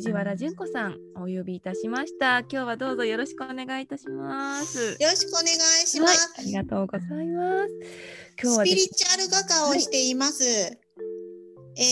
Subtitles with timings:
[0.00, 5.48] 藤原純子さんお呼びいたしました今日はどうぞよろしくお願いいたしますよろしくお願い
[5.86, 7.68] します、はい、ありがとうございます
[8.42, 10.78] 今日はスピリチュアル画家をしています、はい
[11.76, 11.82] え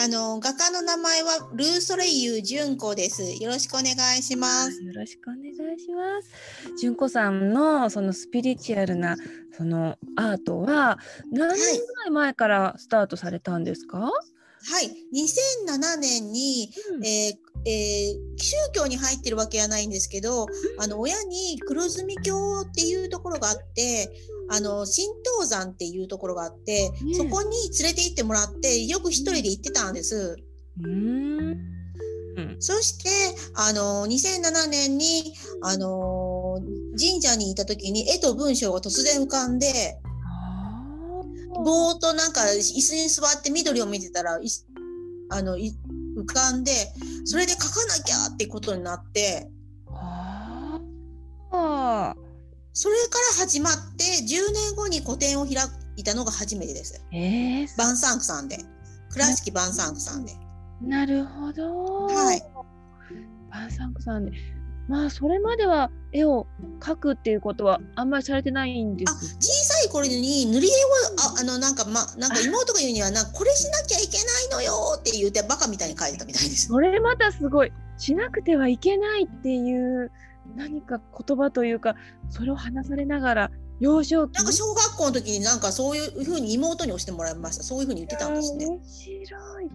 [0.00, 3.22] ー、あの画家の名前はルーソレイユ純子です。
[3.42, 4.80] よろしくお願いします。
[4.84, 6.76] よろしくお願いします。
[6.78, 9.16] 純子さんのそのスピリチュアルな
[9.56, 10.98] そのアートは
[11.32, 13.98] 何年ぐらい前からスタートされたんですか？
[13.98, 20.46] はい、2007年に、うん、えーえー、宗教に入ってるわけじゃないんですけど、
[20.78, 24.10] あの親に黒住教っていうところがあって
[24.50, 25.08] あの神
[25.40, 27.50] 道山っていうところがあって、ね、そこに
[27.80, 30.36] 連れて行ってもらってよく一人で行ってたんです。
[30.82, 31.74] うん。
[32.58, 33.08] そして
[33.54, 36.58] あの2007年にあの
[36.98, 39.98] 神社にいた時に絵と文章が突然浮かんで
[41.64, 44.38] ぼーっとなんか椅子に座って緑を見てたら
[45.30, 45.56] あの
[46.16, 46.72] 浮かんで
[47.24, 49.50] それで書かなきゃってことになって。
[52.76, 55.54] それから始まって10年後に個展を開
[55.96, 57.00] いたのが初めてです。
[57.12, 58.58] えー、バンサンクさんで
[59.12, 60.32] 倉敷バンサンクさんで。
[60.82, 62.06] なるほど。
[62.06, 62.42] はい。
[63.48, 64.32] バンサンクさんで。
[64.88, 66.46] まあそれまでは絵を
[66.78, 69.12] 描くっていうことはあんまりされてないんです。
[69.12, 70.74] あ小さい頃に塗り絵を
[71.36, 76.68] ああのなんかまなんか妹が言うにはなこれしなきゃいけないのよって言ってバカみたいに描いてたみたいです。
[76.68, 80.10] それまたすごいしなくてはいけないっていう
[80.56, 81.96] 何か言葉というか
[82.28, 88.66] それを話されながら幼少期なんか小学校の時になんかそういうふうに妹に押してもらいましたそういうふうに言ってたんですね。
[88.66, 89.68] 面白い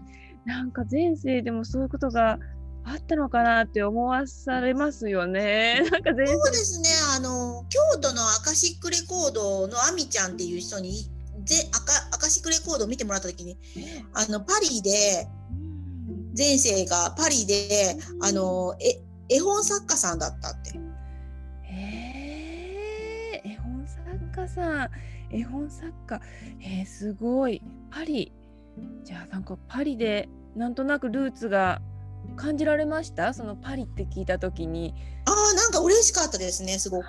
[0.45, 2.39] なんか前世でもそういうことが
[2.85, 5.81] あったのかなって思わされますよね。
[5.91, 6.89] なんかそうですね。
[7.15, 11.09] あの京都のアカシックレコードのアミちゃんっていう人に
[11.45, 13.57] ぜアカアカシックレコードを見てもらった時に
[14.13, 15.27] あのパリで
[16.37, 20.79] 前世がパリであのえ絵本作家さんだったって。
[21.63, 23.49] へえ。
[23.49, 24.89] 絵本作家さん。
[25.31, 26.19] 絵本作家。
[26.61, 27.61] えー、すごい。
[27.91, 28.31] パリ。
[29.03, 31.81] じゃあなんかパリでなんとなくルーツが
[32.35, 33.33] 感じられました？
[33.33, 34.93] そのパリって聞いた時に。
[35.25, 37.05] ああなんか嬉しかったですねすごく。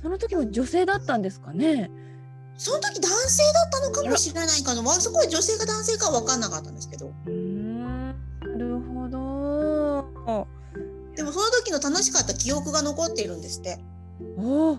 [0.00, 1.90] その時も女性だったんですかね？
[2.56, 4.82] その時男性だったのかもしれないかな。
[4.92, 7.12] そこは女性か男性かは分かんなかったんですけど。
[11.16, 13.78] でもその時の楽しかった記憶が残っているんですって。
[14.38, 14.78] おお、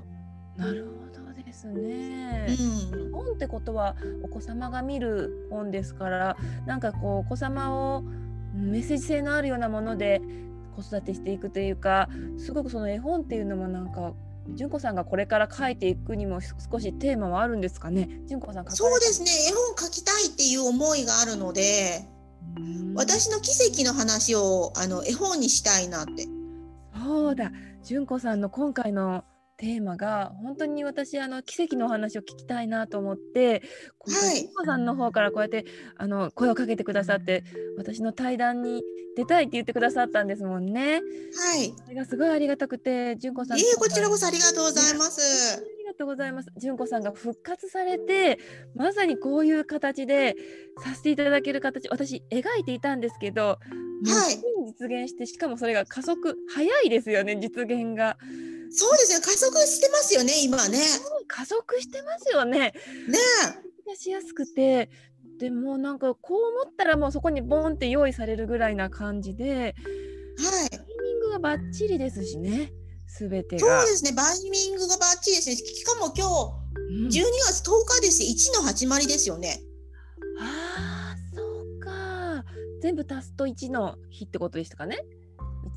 [0.56, 1.06] なるほど
[1.57, 2.56] ですね。
[2.94, 8.03] うん、本ってことはお子様が見る本ですからなんかこうお子様を
[8.53, 10.22] メッセージ性のあるようなもので
[10.75, 14.13] 子育てしていくというかすごくその絵本っていうのもなんか
[14.53, 18.22] 純子さんがこれから書いていくにも少しテーマはあるんですかね？
[18.28, 19.31] 純子さんそうですね。
[19.50, 22.07] 絵本書きたいっていう思いがあるので、
[22.96, 26.28] 私の奇跡の話をあの絵本にしたいなって。
[26.96, 27.51] そうだ
[27.84, 29.25] 純子さんの今回の
[29.57, 33.63] テーマが本当に私あの奇跡のお話を聞きたいなと思って
[34.00, 35.66] 今回純子さんの方からこうやって
[35.97, 37.44] あの声をかけてくださって
[37.78, 38.84] 私の対談に
[39.16, 40.94] 出たいって言ってくださったんですもんね。
[40.94, 41.00] は
[41.57, 41.73] い。
[41.84, 43.57] それがすごいありがたくて純子さん。
[43.57, 45.78] いえこちらこそありがとうございます。
[45.97, 46.51] とうございます。
[46.57, 48.40] 純子さんが復活されて、
[48.75, 50.35] まさにこういう形で
[50.81, 53.57] させていただける形、私描いていたんですけど、は
[54.31, 58.17] い、実現して、しかもそれが加速早いですよね、実現が。
[58.72, 60.79] そうですよ、加速してますよね、今ね。
[61.28, 62.59] 加速してますよね。
[62.59, 62.73] ね
[63.91, 63.95] え。
[63.95, 64.89] しやすくて、
[65.39, 72.73] でもなんかこう思ったらもうそこにボンって用意されるぐらいな感じで、はい、タイミングがバッチリですしね。
[73.07, 75.55] すべてそうですね、バイミングがバッチリですね。
[75.55, 76.28] しかも今
[77.09, 79.61] 日、12月10日ですよ、1の始まりですよね。
[80.39, 82.44] ああ、そうか。
[82.81, 84.99] 全部足すと1の日ってことでしたかね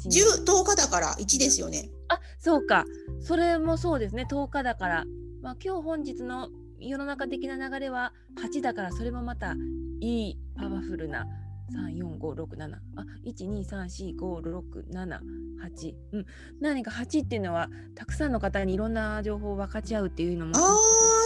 [0.05, 1.89] ？10, 10日だから1ですよね。
[2.11, 2.85] あそうか。
[3.21, 5.05] それもそうですね、10日だから。
[5.43, 6.49] まあ、今日本日の
[6.79, 9.55] 世の中的な流れは8だから、それもまた
[10.01, 11.27] いいパワフルな
[11.71, 15.21] 34567あ1234567
[15.63, 15.97] 八。
[16.13, 16.27] うん、
[16.61, 20.63] 何か八っていうのはたくさんの方にいろんな情報を分かち合うっていうのもああ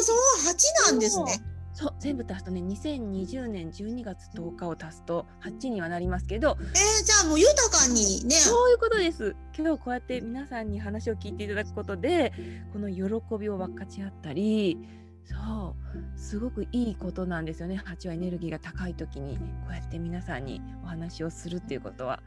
[0.03, 0.17] そう。
[0.47, 1.41] 八なんですね。
[1.75, 6.67] そう全部足すとね2020年12月10日を足すと8にはなりますけどえー、
[7.05, 8.37] じゃあもう豊かにね。
[8.37, 9.35] そういうことです。
[9.57, 12.33] 今日こうやって皆さんに話を聞いていただくことで
[12.73, 13.03] この喜
[13.39, 14.79] びを分かち合ったり
[15.25, 17.83] そうすごくいいことなんですよね。
[17.85, 22.23] 8はエネルギーが高い時にこうやって皆さんにお話をするっていうことは。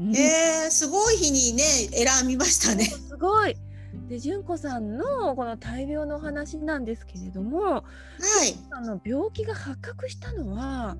[0.00, 2.84] うん、えー、すごい日にね選びましたね。
[2.84, 3.56] すごい
[4.08, 7.82] で純子さんのこの大病のお話なんですけれども、はい、
[8.70, 10.96] あの病気が発覚したのは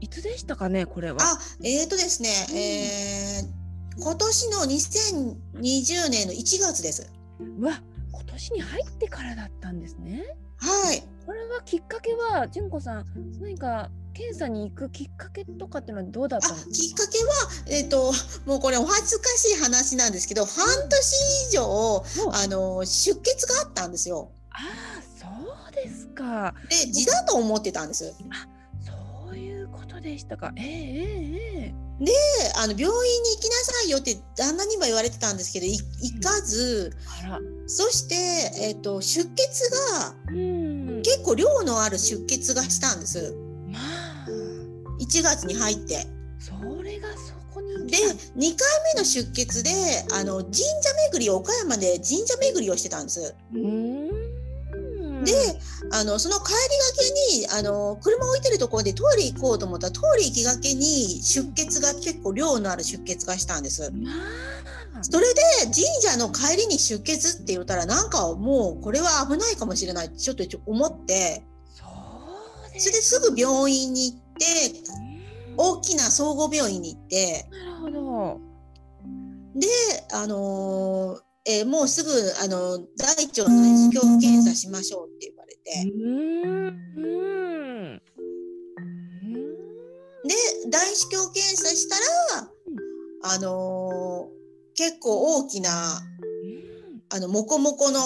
[0.00, 1.18] いつでしたかねこれは？
[1.20, 7.12] あえっ、ー、とですね、えー、今年の2020年の1月です。
[7.60, 7.80] わ
[8.12, 10.22] 今年に入ってからだったんですね。
[10.56, 11.02] はい。
[11.26, 13.04] これはきっかけは純子さん
[13.40, 16.70] 何か検査に行くきっかけとかってのはどうだったんですか？
[16.72, 17.32] きっかけは、
[17.68, 18.12] えーと、
[18.46, 24.30] もうこれお恥ずかしい話なんですけど半年以上、あの出血があったんですよ。
[24.50, 24.58] あ
[24.98, 25.26] あそ
[25.70, 26.54] うですか。
[26.68, 28.14] で痔だと思ってたんです。
[28.30, 28.46] あ
[29.26, 30.52] そういうことでしたか。
[30.56, 32.12] えー、えー、えー、で
[32.56, 35.78] あの病院に行きなさいよって旦那にも言われてたんですけど行
[36.20, 36.92] かず、
[37.40, 38.14] うん、そして、
[38.60, 43.34] えーと、出血が、うん、結構量のある出血がしたんです。
[45.02, 46.06] まあ、1月に入って。
[46.38, 49.70] それがそこにで2回目の出血で
[50.12, 50.62] あの神社
[51.12, 53.34] 巡り岡山で神社巡りをしてたんです。
[55.24, 55.32] で
[55.92, 56.58] あのその帰りが
[56.98, 63.92] けにあの車置いてるところでトイレ行こうと思ったらトイレ行きがけに出血が結構量のある出血がしたんです。
[65.02, 71.44] それで神社の帰りに出血って言ったらなんかもうこれは危ないかもしれないってちょっと思って
[72.78, 74.21] それですぐ病院に行って
[75.56, 78.40] 大きな総合病院に行ってなるほど
[79.54, 79.68] で
[80.12, 82.10] あのー、えー、もうすぐ
[82.42, 85.62] あの大腸の内視鏡検査しましょうって言われて。
[90.24, 90.34] で
[90.70, 91.96] 大視鏡検査した
[92.38, 92.48] ら
[93.34, 95.70] あのー、結構大きな
[97.10, 98.00] あのモコモコの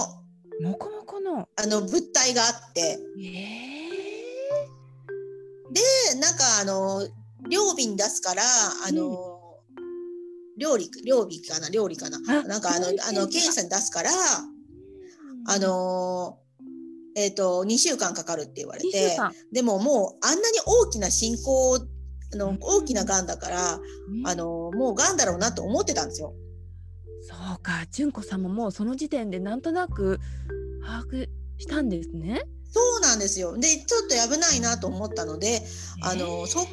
[0.62, 1.49] モコモコの。
[1.56, 2.99] あの物体があって。
[3.19, 3.75] えー
[5.76, 7.06] でなんかあの
[7.50, 8.43] 料理出すから
[8.88, 9.40] あの、
[9.76, 12.19] うん、料理料理かな料理かな。
[12.44, 14.11] なんかあのあの検査に出すから、
[15.49, 16.38] あの
[17.14, 19.17] えっ、ー、と2週間かかるって言われて
[19.52, 21.76] でももうあんなに大きな進行
[22.32, 23.81] あの大きながんだから、
[24.25, 26.34] あのもうがんだろうなと思ってたんですよ。
[27.22, 30.20] そうか純子さんももうその時点でなんとなく
[30.84, 32.43] 把握したんですね。
[32.76, 33.56] そうなんですよ。
[33.56, 35.62] で、ちょっと危ないなと思ったので、
[36.02, 36.70] あの、そっか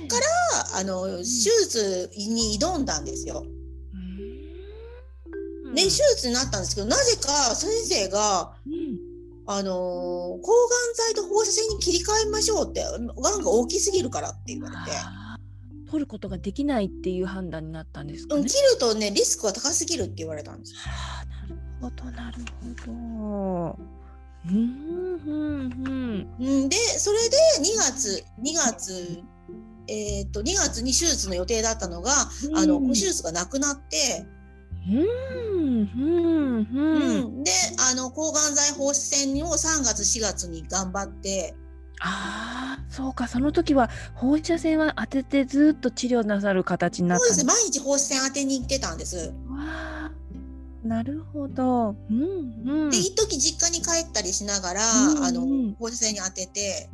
[0.73, 3.45] らあの手術に挑んだんですよ。
[5.73, 8.53] で、手術になったんですけど、なぜか先生が、
[9.45, 9.71] あの
[10.41, 14.81] 抗がん剤と放射線に切り替えましょうって、がんが大きすぎるからって言われて。
[15.89, 20.73] 取ることができないっていう判断になったんですか、ね、切るとねリスクは高すぎるって言われたんです。
[20.75, 22.38] はあ、なるほどなる
[22.83, 23.93] ほど。
[24.45, 26.30] うん
[26.69, 29.24] でそれで2月2月
[29.88, 32.12] えー、と2月に手術の予定だったのが、
[32.50, 34.25] うん、あの手術がなくなって、
[34.88, 35.07] うん
[35.72, 35.75] う
[37.30, 37.51] ん、で
[37.92, 41.56] あの抗がん剤放射線を3月4月に頑張って。
[42.00, 43.28] ああそうか。
[43.28, 49.34] その時は放射線は当ててずっと治療なさる形になったそうです毎日放射線当てに行ってたんです。
[49.50, 50.02] わ
[50.83, 51.95] なるほど。
[52.09, 52.24] うん
[52.65, 56.89] うん、で一時実家に帰ったりしながら、うんうん、あの放射線に当てて。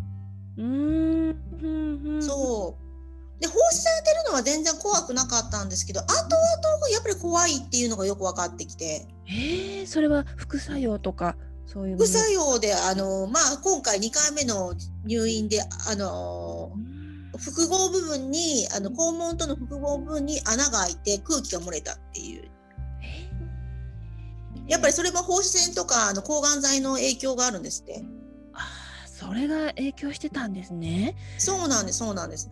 [0.57, 1.29] うん、
[1.61, 3.41] うん、そう。
[3.41, 9.07] で放射線当てるのは全然怖くなかったんですけど後々やっぱり怖いっていうのがよく分かってきて。
[9.27, 14.73] えー、それは副作用とかそういう副作用であの、まあ、今回2回目の
[15.05, 16.71] 入院であの
[17.37, 22.49] 複合部分にあの肛門との複合部分に穴が開いて空気が漏れたっていう
[24.69, 28.03] やっぱりそれも放射線とかあの抗がん剤の影響があるんですって。
[28.53, 31.15] ああ、それが影響してたんですね。
[31.37, 32.51] そうなんです、そうなんです。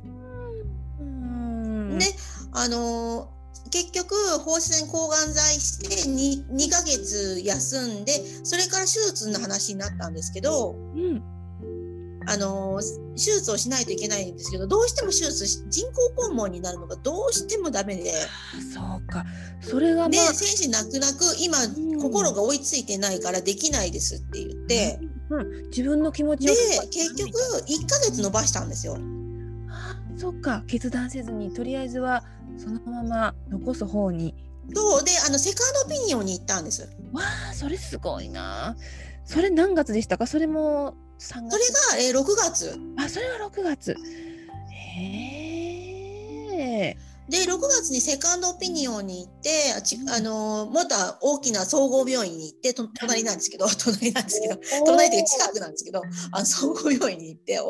[1.97, 2.05] で、
[2.53, 3.29] あの
[3.69, 11.23] 結局放射線抗がん剤して 2, 2ヶ月休んでそれから手術の話になったんですけど、うん、
[12.29, 12.81] あの
[13.15, 18.11] 手術をしないといけないんですけどどうしても手術人工肛門になるのがどうしてもダメで
[18.73, 19.25] そうか
[19.61, 26.53] それが、まあ、で選手泣く泣く今、うん、心が追いついてないからできないですって言って、うん、自分の気持ちで
[26.91, 28.97] 結局1ヶ月延ばしたんですよ。
[30.17, 32.23] そっか決断せずにとりあえずは
[32.57, 34.35] そのまま残す方に。
[34.73, 36.89] そうであのセカンドオピニオンに行ったんです。
[37.13, 38.75] わあそれすごいな。
[39.23, 40.27] それ何月でしたか？
[40.27, 41.57] それも3月そ
[41.97, 42.79] れが、えー、6月。
[42.97, 43.95] あそれは6月。
[44.71, 45.01] へ
[46.53, 46.97] え。
[47.29, 57.63] で6月にセカンドオピニオンに行ってあちあのもっと大きな総合病院に行ってと隣なんですけど 隣なんですけど隣というか近くなんですけどあの総合病院に行ってあ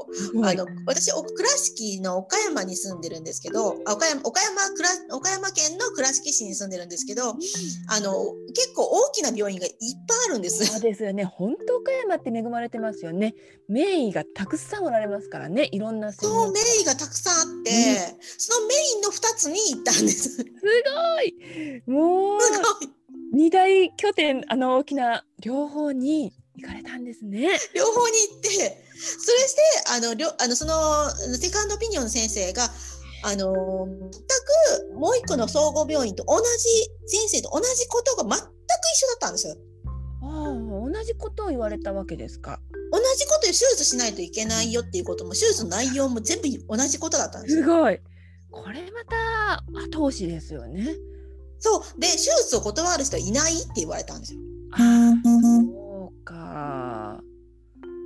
[0.54, 4.62] の私倉敷の岡山に住んでるんですけど岡山岡山
[5.16, 7.36] 岡山県の倉敷市に住んでるんですけど
[7.88, 9.74] あの結構大きな病院がいっ
[10.08, 10.66] ぱいあるんです。
[10.66, 11.24] そうですよね。
[11.24, 13.36] 本当岡山って恵まれてますよね。
[13.68, 15.70] 名医がたくさんおられますからね。
[15.72, 17.74] いろんなそう名医がたくさんあって、う
[18.16, 20.30] ん、そのメインの2つに行ったんです。
[20.30, 22.40] すごいもう
[23.34, 27.50] 二大拠点あの大きな両方に行かれたんですね。
[27.76, 29.62] 両方に行ってそれして
[29.96, 32.70] あのりょあのそのセカンドオピニオンの先生が
[33.24, 34.12] あの全
[34.92, 36.46] くもう一個の総合病院と同じ
[37.08, 39.56] 先生と同じことが全く一緒だったんですよ。
[40.24, 42.60] ああ同じことを言われたわけですか。
[42.92, 48.00] 同じことで手術しないといけないよっていうことも手術の内容も全部同じことだったんですすごい。
[48.64, 50.96] これまた後押しですよね。
[51.60, 52.00] そう。
[52.00, 54.40] で手術を断る人はいないって言われたんですよ。
[54.74, 57.22] あそうか。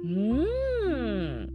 [0.04, 1.50] うん。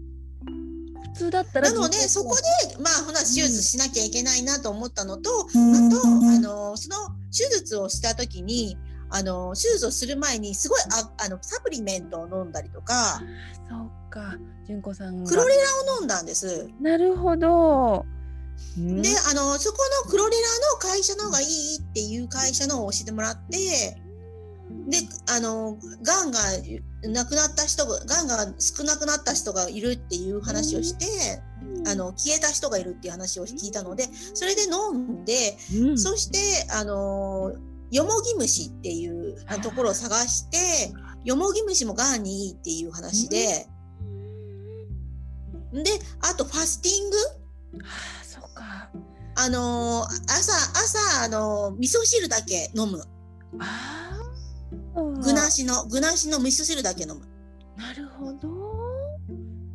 [1.14, 2.42] 普通だったらなのでそこで
[2.82, 8.76] まあほな手術しなきゃいけないなと思ったのと、あとあのその手術をした時に
[9.08, 13.22] あの手術をする前にすごいああのサプリメントを飲んだりとか
[13.68, 14.36] そうか。
[14.66, 15.62] 純子さんクロレラ
[15.94, 16.68] を飲んだんです。
[16.80, 18.04] なるほど
[18.76, 21.46] であのそこのクロレラの会社の方がいい
[21.78, 23.96] っていう会社のを教えてもらって
[24.88, 24.98] で
[25.34, 26.38] あのがんが
[27.02, 31.06] 亡くなった人ががんが少なくなった人がいるっていう話をして、
[31.88, 35.56] あの消えた人がいるっていう話を聞いたのでそれで飲んで、
[35.88, 36.38] うん、そして
[36.72, 37.52] あの
[37.90, 40.92] よもぎ虫っていうところを探して
[41.24, 43.66] よもぎ虫もがんにいいっていう話で、
[45.72, 47.16] であとファスティング？
[49.38, 53.02] あの朝朝あの味噌汁だけ飲む。
[55.22, 57.20] 具なしの具なしの味噌汁だけ飲む。
[57.76, 58.48] なるほど。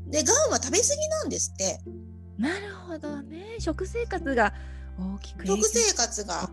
[0.07, 1.79] でがんは食べ過ぎなんですって。
[2.38, 3.57] なるほどね。
[3.60, 4.53] 食生活が
[4.98, 6.50] 大きく食生活が。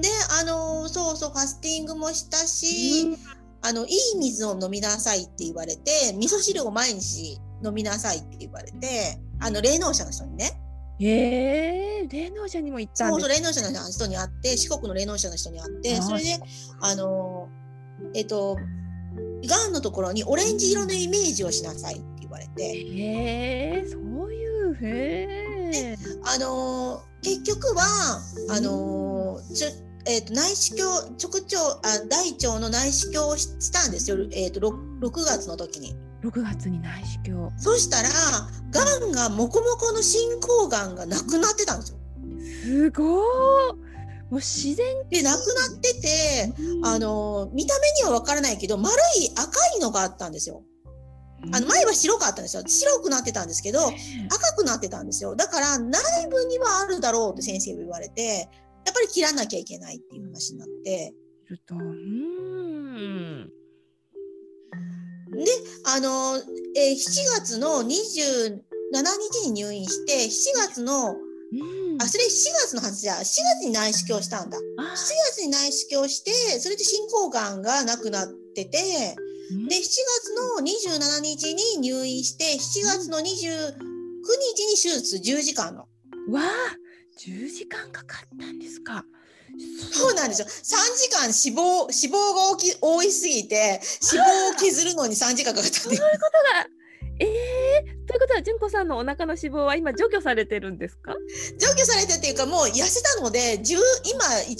[0.00, 0.08] で
[0.40, 3.16] あのそうそうファスティングもしたし、うん、
[3.60, 10.58] あのいい水を飲みなさいって言われて味噌汁を毎日飲みなさいって言われてあの霊能者の人にね。
[11.00, 16.38] えー、霊能者にも行ったんですそう霊能者の人に会って四国の霊能者の人に会ってそれで
[16.80, 17.48] あの
[18.14, 18.56] えっと
[19.46, 22.62] がんのところにオレンジ色のイメージをしなさいって言われて。
[22.62, 25.26] へえそういうへ
[25.74, 25.96] え。
[26.24, 28.20] あの結局は
[28.50, 29.68] あのちょ
[30.04, 35.94] えーと、内視鏡直腸あ大腸の内視鏡をしたんですよ、えーと、と 6, 6月の時に。
[36.22, 37.50] 6月に内視鏡。
[37.58, 38.08] そしたら
[38.70, 41.98] がんがもこもこの進行がんがなくなってたんですよ。
[42.62, 43.76] すごい
[44.30, 44.86] もう自然。
[45.10, 50.62] でなくなってて、うん、あの見た目には分からないけど丸い赤いのがあったんですよ。
[51.52, 52.62] あの前は白かったんですよ。
[52.64, 55.34] 白くなってたんですけど赤くなってたんですよ。
[55.34, 56.00] だから内
[56.30, 58.48] 部にはあるだろうって先生が言われて
[58.86, 61.14] やっぱり切らなきゃいけないっていう話になって。
[61.70, 63.61] うん
[65.32, 65.46] で
[65.84, 66.36] あの、
[66.76, 68.60] えー、7月の27
[68.92, 72.28] 日に入院して7月の、うん、あそれ7
[72.66, 74.62] 月のはずじゃ7月に内視鏡したんだ7
[75.30, 78.78] 月に内視鏡してそれで進行がんがなくなってて、
[79.52, 85.88] うん、で7月の27日に入院して7月の29日に手術10時間の。
[86.30, 86.76] わあ
[87.18, 89.04] 10時間かかったんですか。
[89.92, 90.46] そうなんですよ。
[90.48, 90.50] 3
[90.96, 93.80] 時間脂肪脂肪が大き多いすぎて
[94.12, 96.14] 脂肪を削るのに3時間かかったそういうこと
[96.54, 96.66] が。
[97.20, 101.14] えー、ということは純子さんのお腹の脂肪は今除去されてるんですか？
[101.58, 104.54] 除去されてっていうかもう痩せたので今 1, 1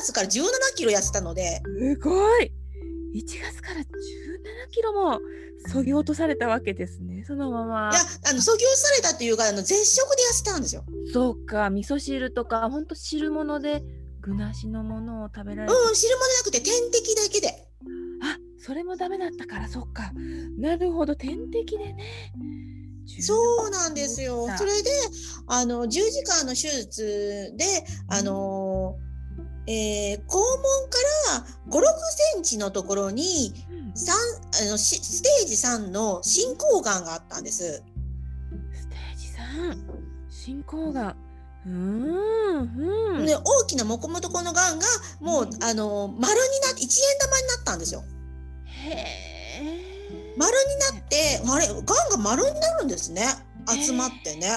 [0.00, 1.60] 月から17キロ痩せたので。
[1.78, 2.50] すごい。
[3.14, 3.84] 1月から17
[4.70, 5.20] キロも
[5.68, 7.24] そぎ落とされたわけですね。
[7.26, 7.90] そのまま。
[7.92, 10.84] いやあのそぎ落とされたっていうかあの絶食で痩せたんですよ。
[11.12, 11.68] そうか。
[11.70, 13.82] 味噌汁とかほんと汁物で
[14.22, 15.78] 具なしのものを食べられる。
[15.88, 17.68] うん汁物じゃなくて点滴だけで。
[18.22, 20.12] あそれもダメだったからそっか。
[20.58, 21.96] なるほど点滴でね。
[23.20, 24.48] そうなんですよ。
[24.56, 24.90] それで
[25.48, 27.64] あの10時間の手術で
[28.08, 29.12] あのー
[29.66, 30.44] えー、肛門
[30.90, 30.98] か
[31.34, 31.82] ら5、6
[32.34, 33.54] センチのところに、
[33.94, 37.82] 3あのステージ3の進行がんがあったんです。
[38.72, 39.28] ステージ
[39.68, 39.76] 3?
[40.28, 41.16] 進行がん。
[41.64, 42.52] うん
[43.16, 44.86] うん、で大きなもこもとこのがんが
[45.20, 48.02] もう、あの丸になって一円玉になったんですよ。
[48.66, 49.32] へ
[50.36, 53.26] 丸になってあれがんが丸になるんですね
[53.68, 54.48] 集まってね。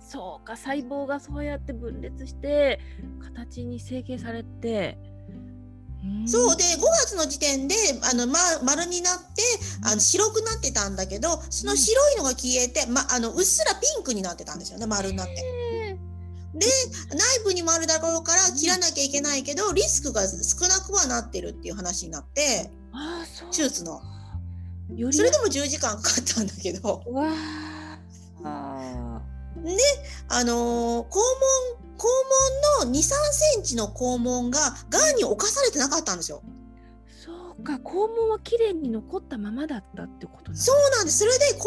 [0.00, 2.80] そうか細胞がそうやって分裂して
[3.20, 4.98] 形に成形されて。
[6.26, 9.42] そうで5月の時点であの、ま、丸になって
[9.84, 15.61] あの白くなってたんだけどその白いのが消えて、ま、あのうっすらピンクになってたんですよね丸になって。
[16.54, 16.66] で
[17.10, 22.70] 内部にもあるだろうから切らなきゃいけないけどリスクが少なくはなってるっていう話になって
[23.50, 24.00] 手術の
[25.10, 27.02] それでも10時間かかったんだけど。
[29.64, 29.76] で
[30.28, 32.04] あのー、肛門肛
[32.82, 36.42] 門の2、3センチの肛門ががんに侵されてなかったんですよ。
[37.62, 41.18] か、肛門は綺麗に残ったままだったってことそうなんです。
[41.18, 41.64] それで肛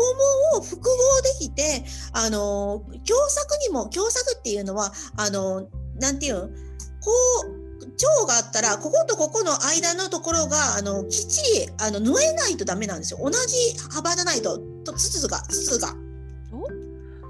[0.53, 1.83] 門を複合できて、
[2.13, 5.67] あの狭窄にも狭窄っていうのはあの
[5.99, 7.11] なんていうの、こ
[7.61, 7.65] う。
[7.85, 13.37] 腸があったらこことここの間のところがあのきっちりあの縫えないとダメなんですよ同じ
[13.93, 15.93] 幅じゃないとと筒が筒が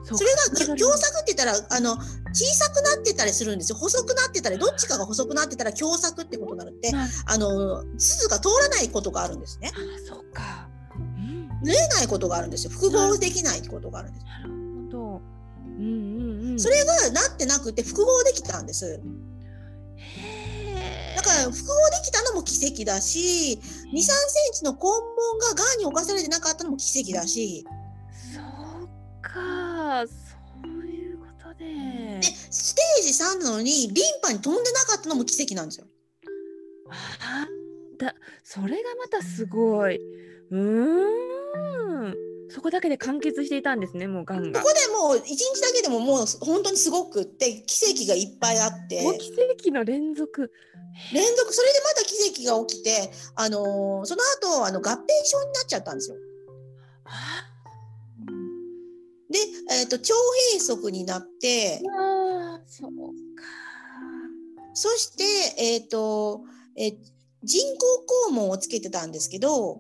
[0.06, 1.98] それが狭窄って言ったらあの
[2.34, 3.78] 小さくなってたりするんですよ。
[3.78, 6.92] 細くなってたりどっちかが細くなってたら狭窄ってことになるって、
[7.26, 7.38] あ。
[7.38, 9.72] の鈴が通らないことがあるんですね。
[9.74, 12.72] あそうか、うん、縫えないことがあるんですよ。
[12.72, 14.26] 複合できないことがあるんです。
[14.26, 15.22] なるほど、
[15.78, 19.02] うんうんうん、それがなってなくて複合できたんです。
[21.16, 27.66] だから複合できたのも奇跡だし2 3センチの肛門ががんに侵されてなかったのも奇跡だし。
[28.34, 28.90] そう
[30.86, 31.66] いうことで。
[31.66, 35.88] で、ステージ3なのに、リンパに飛んでなかったのも奇跡なんですよ。
[36.90, 37.48] あ
[37.98, 38.14] だ
[38.44, 39.98] それがまたすごい。
[40.52, 42.16] うーん。
[42.50, 44.62] そこだけで完結していたんですね、もうがんが。
[44.62, 49.02] ここでもう一日だけでももう本当にすごくって奇跡がいっぱいあって。
[49.04, 50.52] もう奇跡の連続。
[51.14, 56.18] 連続それでまた奇跡が起きて、あのー、その後あの合併症になっちゃったんですよ。
[57.04, 57.55] あ
[59.36, 59.40] で、
[59.82, 60.14] えーと、腸
[60.54, 61.82] 閉塞になって
[62.66, 62.92] そう
[63.36, 63.44] か
[64.74, 65.24] そして、
[65.62, 66.42] えーと
[66.78, 66.96] えー、
[67.44, 69.78] 人工肛門をつけてたんですけど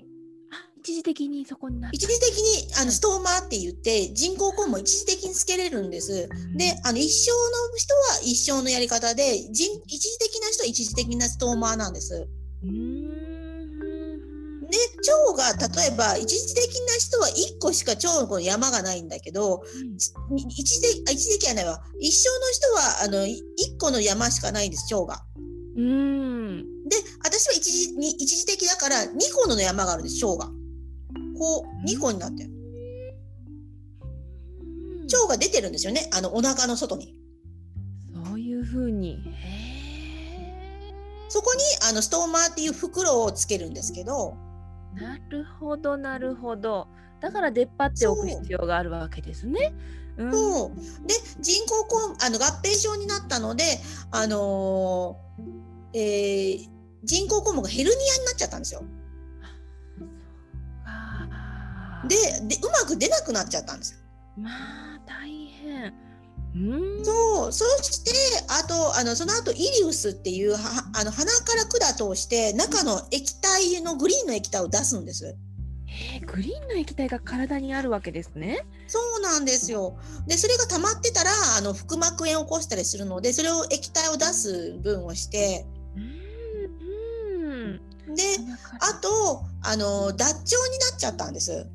[0.78, 6.30] 一時的にそこにな一時的にあのストーマーって言って人工肛門一時的につけれるんです。
[6.56, 12.28] であの一生の人は一生のやり方で一時的な人は一時的なストーマーなんです。
[12.64, 12.95] うん
[14.76, 15.54] で腸が
[15.88, 23.38] 例えば一時的な人は1個しか腸の山がないんだけど、うん、一時的一時的はないわ一生の人はあの1
[23.80, 25.24] 個の山しかないんです腸が。
[25.78, 30.52] うんで私は一時に一時的だから2個の山があるんです腸が。
[31.38, 32.50] こう2個になってる。
[35.14, 37.16] 腸が出てるんですよねあのお腹の外に。
[38.26, 39.20] そういうふうに。
[41.30, 44.38] そこにあのストーマーっていう袋をつけるんですけど、
[44.96, 46.88] なるほどなるほど。
[47.20, 49.74] だから出っ張っておく必要があるわけですね。
[50.18, 53.64] うん、そうで人工こあの合併症になったので、
[54.12, 56.70] あのー、えー、
[57.04, 58.84] 人工肛門がヘルニアになっちゃったんですよ。
[62.08, 62.16] で
[62.48, 64.00] でうまく出なくなっちゃったんですよ。
[64.38, 65.45] まあ大変。
[67.04, 68.12] そうそして
[68.48, 70.58] あとあのその後イリウスっていうは
[70.96, 75.36] あの鼻から管通して中の液体のグリーンの液体を出すんです。
[75.88, 78.66] えー、グリーンの液体が体にあるわけですね。
[78.88, 79.98] そうなんですよ。
[80.28, 85.66] でそれが溜まってたらあの腹膜炎を起こしたりするのでそれを液体を出す分をして。
[88.08, 88.24] で
[88.80, 91.68] あとあの脱腸になっちゃったんです。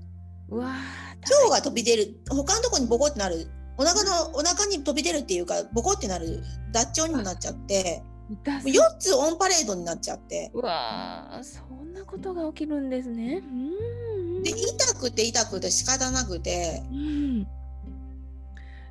[0.48, 0.74] うわ
[1.22, 3.46] 腸が飛び出る他のとこにボコってなる
[3.80, 8.02] お腹のお腹に飛び出るっていうかボコってなる脱腸にもなっちゃって
[8.44, 10.50] 4つオンパレードになっちゃって。
[10.52, 13.42] うわそんなことが起きるんですね。
[14.42, 17.46] で痛くて痛くて仕方なくて、うん、で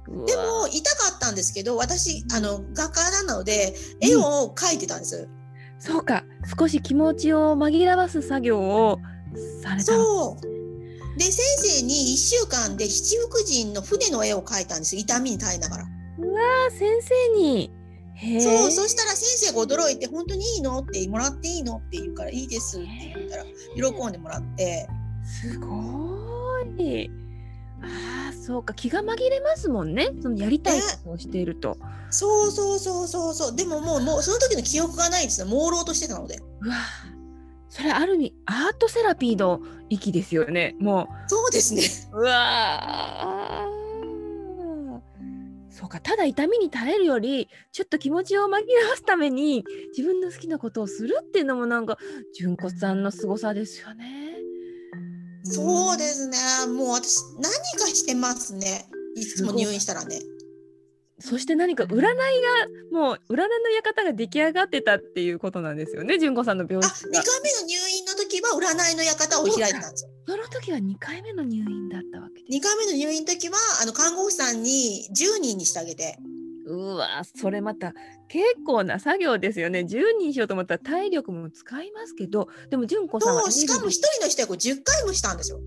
[0.08, 5.30] も痛かったんですけど私あの画家なので絵を描いてたんです、うん、
[5.80, 6.24] そうか。
[6.60, 8.98] 少し気持ちを紛らわす作業を
[9.62, 9.94] された。
[9.94, 10.59] そう
[11.20, 14.96] で先生に1週間で七福神の船の絵を描いたんです。
[14.96, 15.84] 痛みに耐えながら。
[15.84, 17.72] うわ先生に。
[18.42, 23.44] そうそしたら先生が驚いて「本当にいいの?」って「もらっていいの?」って言うから「いいです」って言ったら
[23.76, 24.88] 喜んでもらって。
[25.24, 25.68] すご
[26.78, 27.12] い。
[27.82, 28.74] あそうか。
[28.74, 30.10] 気が紛れますもんね。
[30.22, 31.78] そのやりたいことをしていると、
[32.10, 33.56] そうそうそうそうそう。
[33.56, 35.48] でももうもうその時の記憶がないですよ。
[35.48, 36.40] 朦朧としてたので。
[36.62, 36.76] うわ
[37.70, 40.76] それある意味アートセラピーの域ですよね。
[40.80, 41.30] もう。
[41.30, 41.84] そうですね。
[42.14, 43.68] うわ
[45.70, 46.00] そうか。
[46.02, 49.64] ただ痛みに耐えるよりちょっと気持ちを紛らわすために
[49.96, 51.98] 自分の好きなことをするっていうのもなんか
[52.38, 54.36] 純子さんの凄さですよね。
[55.44, 56.38] そうですね。
[56.74, 57.44] もう私何
[57.80, 58.90] かしてますね。
[59.16, 60.20] いつも入院したらね。
[61.20, 62.14] そして何か占いが
[62.92, 67.20] もう占いの館が出来上がってたっていうことなんですよね純子さんの病室が。
[67.20, 70.12] あ2回目の入院の時は占いの館を開いてたんですよ。
[70.28, 72.58] その時は2回目の入院だったわけです。
[72.58, 76.18] 2回目の入院の時はあの看護婦さんに10人にしてあげて。
[76.66, 77.94] うわそれまた
[78.28, 85.60] 結構な作業ですよね10人しようと思ったら体力も使いますけどでも純子さんはしかも1人の人は10回もしたんですよ。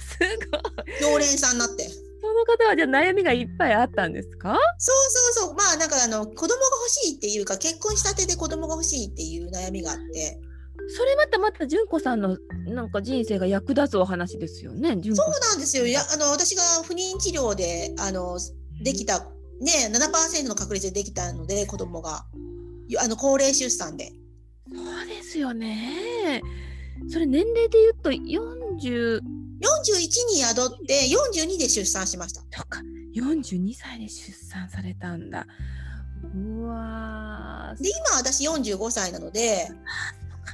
[0.00, 0.18] す
[0.50, 2.07] ごい常連さんになって。
[2.38, 4.56] その方はじゃあ悩みがいっぱいあったんですか？
[4.78, 4.96] そう
[5.34, 5.54] そうそう。
[5.54, 10.38] まあなんかあの子供が欲しいっていうか結婚したてで子供が欲しいっていう悩みがあって。
[10.90, 15.86] それまたまた純子さんのなんか人生が役立つお話ですよねそうなんですよ。
[15.86, 18.38] やあの私が不妊治療であの
[18.82, 19.18] できた、
[19.60, 22.24] ね7%の確率でできたので子供が。
[23.02, 24.12] あの高齢出産で。
[24.72, 26.40] そうですよね。
[27.10, 29.20] それ年齢で言うと40
[29.60, 29.96] 41
[30.28, 32.40] に宿って42で出産しました。
[32.40, 32.80] そっか
[33.14, 35.46] 42歳で出産されたんだ。
[36.34, 39.68] うわで今私45歳なので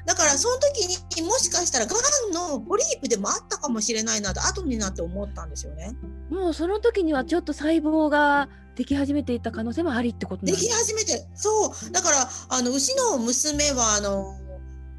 [0.05, 0.87] だからその時
[1.17, 1.95] にもしかしたらが
[2.31, 5.97] んのポリープでもあったかもしれないなと後になって思ったんですよね。
[6.31, 14.37] もうその時にはちょっと細胞ができ始めていた可能性もありってことでき始めてそうだからあの牛の娘はあの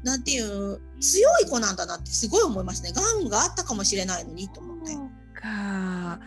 [0.06, 2.92] なんていう強い子なんだなってすごい思いますね。
[2.92, 4.94] がんがあったかもしれないのにと思って。
[5.34, 6.20] か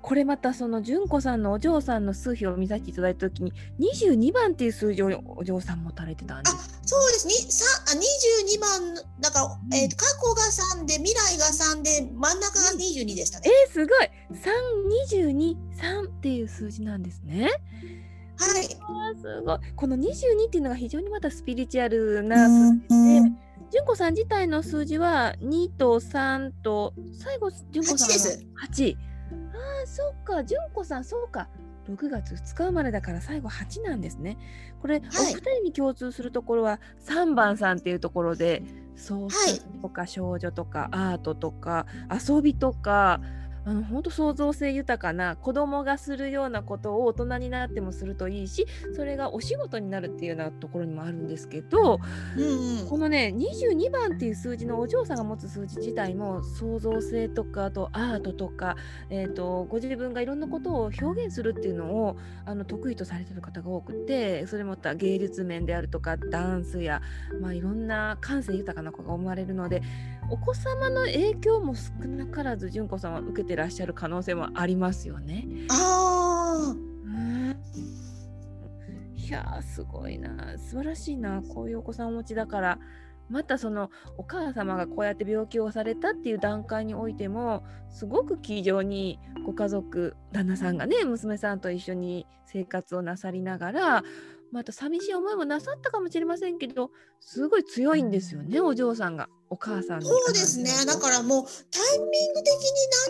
[0.00, 7.64] これまたその純子さんのお嬢さんの数比を見させていただいた時に22番っていう数字をお嬢さん持たれてたんですあそうですねさ
[7.94, 13.50] 22番だから、えー、過去が3で未来が3で真ん中が22でしたね。
[13.50, 14.10] えー、すごい
[15.52, 17.50] 3223っていう数字なんですね。
[18.38, 18.64] はい。
[19.20, 19.58] すごい。
[19.74, 23.32] この22っていうのが非常にまたスピリチュアルな数字で、
[23.70, 28.96] 純子さん自体の数字は2と3と、最後、純子さんは8。
[28.96, 28.96] 8。
[28.96, 28.98] あ
[29.84, 31.48] あ、そっか、純子さん、そうか。
[31.88, 34.36] 6月2日生まれだから最後8なんですね。
[34.82, 38.62] これ、はい、お二人に共通するところは3番さんっていうところで、
[38.94, 43.20] 創作とか少女とかアートとか遊びとか、
[43.68, 52.00] あの本当創造性豊かな子供がするようなことを大人になってもするといいしそれがお仕事になるっていうようなところにもあるんですけど、
[52.38, 58.76] うんうん、このね22番っていう数字のお嬢さんが持つ数字自体も創造性とかあとアートとか、
[59.10, 67.02] えーと、ご自分がいろんなことを表現するっていうのをあの得意とされてる方が多くてそれもた芸術面であるとかダンスや、
[67.38, 69.82] まあ、いろんな感性豊かな子が生まれるので
[70.30, 75.46] お子様の影響も少なからず純子さんは受けてらっしゃる可能性もありますよね。
[75.70, 76.74] あ
[79.16, 80.56] いやすごいな。
[80.58, 82.78] 素晴らしいなこういうお子さんお持ちだから。
[83.30, 94.02] またそのお母様がこうやって病気をされたっていう段階においてもすごく気丈にご家族旦那さんがね娘さんと一緒に生活をなさりながら
[94.52, 102.60] また寂しい思いもなさったかもしれませんけどすごい強いんですよねお嬢さんがお母さんそうですねだからもうタイミング的に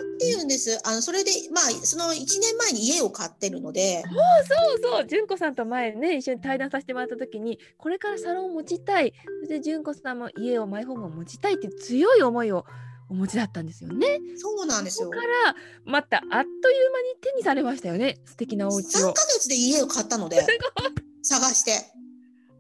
[0.03, 4.14] なんて言うんですあのそれでまあその1年前に家を買ってるのでそう
[4.57, 12.64] そうそう純子さんと前ね一緒に対談させてもらった時にこれからサロンを持ちたいそして純子さんも家をマイホームを持ちたいって強い思いを
[13.11, 14.20] お持ちだったんですよね。
[14.37, 15.07] そうなんですよ。
[15.07, 18.18] そこからまたあっという間に手にされましたよね。
[18.27, 19.09] 素敵なお家を。
[19.11, 20.44] 3ヶ月で家を買ったので。
[21.23, 21.73] 探して。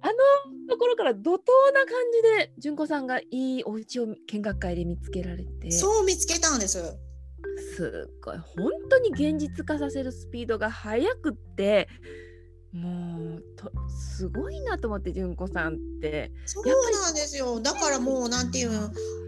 [0.00, 1.38] あのところから怒涛
[1.74, 1.94] な感
[2.38, 5.70] じで純子さんがいいお家を見学会で見つけられて。
[5.72, 6.78] そう見つけたんです。
[7.76, 8.38] すっごい。
[8.38, 11.88] 本当に現実化させるスピードが速くって
[12.72, 16.30] もうとすごいなと思って純子さんって。
[16.44, 17.60] そうなんですよ。
[17.60, 18.70] だからもうなんていう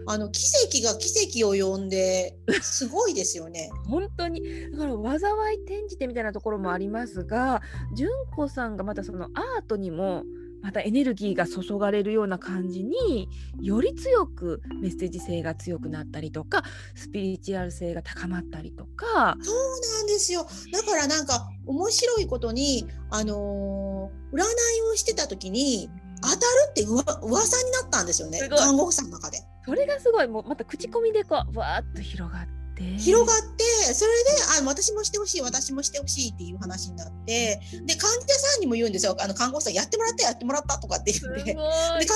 [0.07, 0.41] あの奇
[0.81, 3.71] 跡が奇跡を呼んですごいですよね。
[3.89, 4.41] 本当に。
[4.71, 7.61] だから災い転じてみたいなところもありますが
[7.95, 10.23] 純子さんがまたそのアートにも
[10.61, 16.63] またエネルギーが注がれるような感じにより強くメッセージ性が強くなったりとか
[16.95, 19.37] スピリチュアル性が高まったりとか。
[19.41, 20.45] そうなんですよ。
[20.71, 24.43] だからなんか面白いことにあのー、占い
[24.91, 25.89] をしてた時に
[26.21, 28.39] 当たるってうわ噂になったんですよね。
[28.49, 29.39] 看護婦さんの中で。
[29.65, 30.27] それがすごい。
[30.27, 32.60] もうまた口コミでこうわーっと広がって。
[32.97, 33.63] 広がって
[33.93, 34.29] それで
[34.61, 39.15] あ私もしてほしい私もしてほしいっていう話になってで患者さんにも言うんですよ。
[39.19, 41.43] あの看護師さんやってもらったやってもらったとかって言って。
[41.43, 41.63] で看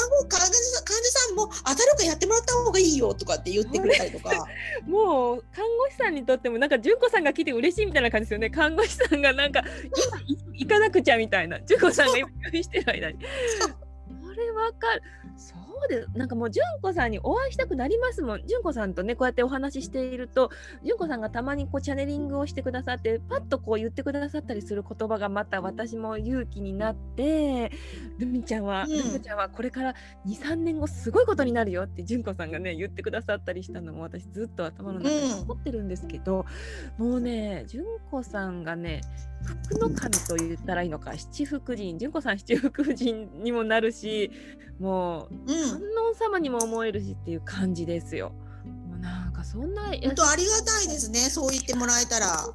[0.10, 4.48] 護患者さんも当たるかやってもらった方がいいよとかって言ってくれたりとか。
[4.86, 8.50] もう看護師さんにとってもなんか純子さんが来て嬉しいみたいな感じですよね。
[8.50, 10.20] 看護師さんがなんか今
[10.54, 11.60] 行かなくちゃみたいな。
[11.62, 13.18] 純子さんが今用意してる間に。
[13.18, 13.22] こ
[14.32, 15.02] れわかる
[15.76, 16.10] そうです。
[16.18, 18.48] なんかもう純子さんにお会いしたくなりますもん。
[18.48, 20.50] 純子さんとねこうやってお話ししていると
[20.86, 27.72] 純子さんがたまにこうチャネリングをしてくださってパッとこう言ってくださったりする言葉がまた私も勇気になって
[28.18, 36.46] ルミちゃんは、うん、ルミちゃんはこれから23年後すごいことになるよって純子さんがね言ってくださったりしたのも私ずっと頭の中に残ってるんですけど、
[36.98, 39.02] うん、もうね純子さんがね
[39.46, 41.98] 福の神と言ったらいいのか七福神。
[41.98, 44.32] 純子さん七福神にもなるし
[44.80, 48.32] もう、うん、観音様にも思えるしっていう感じですよ。
[48.90, 52.46] もうなんかそんな本当ありがたいですねそう言ってもらえたら。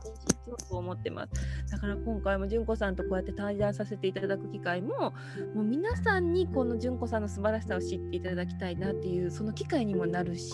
[0.70, 5.12] と思ってますだから今回も純子さんとこうやって対談させていただく機会も
[5.54, 10.52] もう皆さんにこの純子さんの素晴らしさを知っていただきたいなっていうその機会にもなるし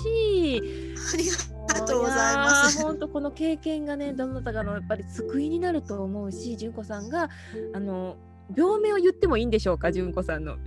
[1.15, 1.27] あり
[1.71, 7.31] がとうございます本当この経験がねどなたかのやっぱり救いになると思うし純子さんが
[7.75, 8.17] あの
[8.55, 10.53] 病名を言ってもいいんでしょうか、純子さんの。
[10.53, 10.61] あ、 はい、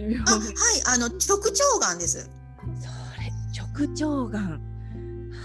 [0.85, 2.29] あの直腸がんです。
[2.79, 2.89] そ
[3.19, 4.51] れ、直腸がん。
[4.51, 5.39] は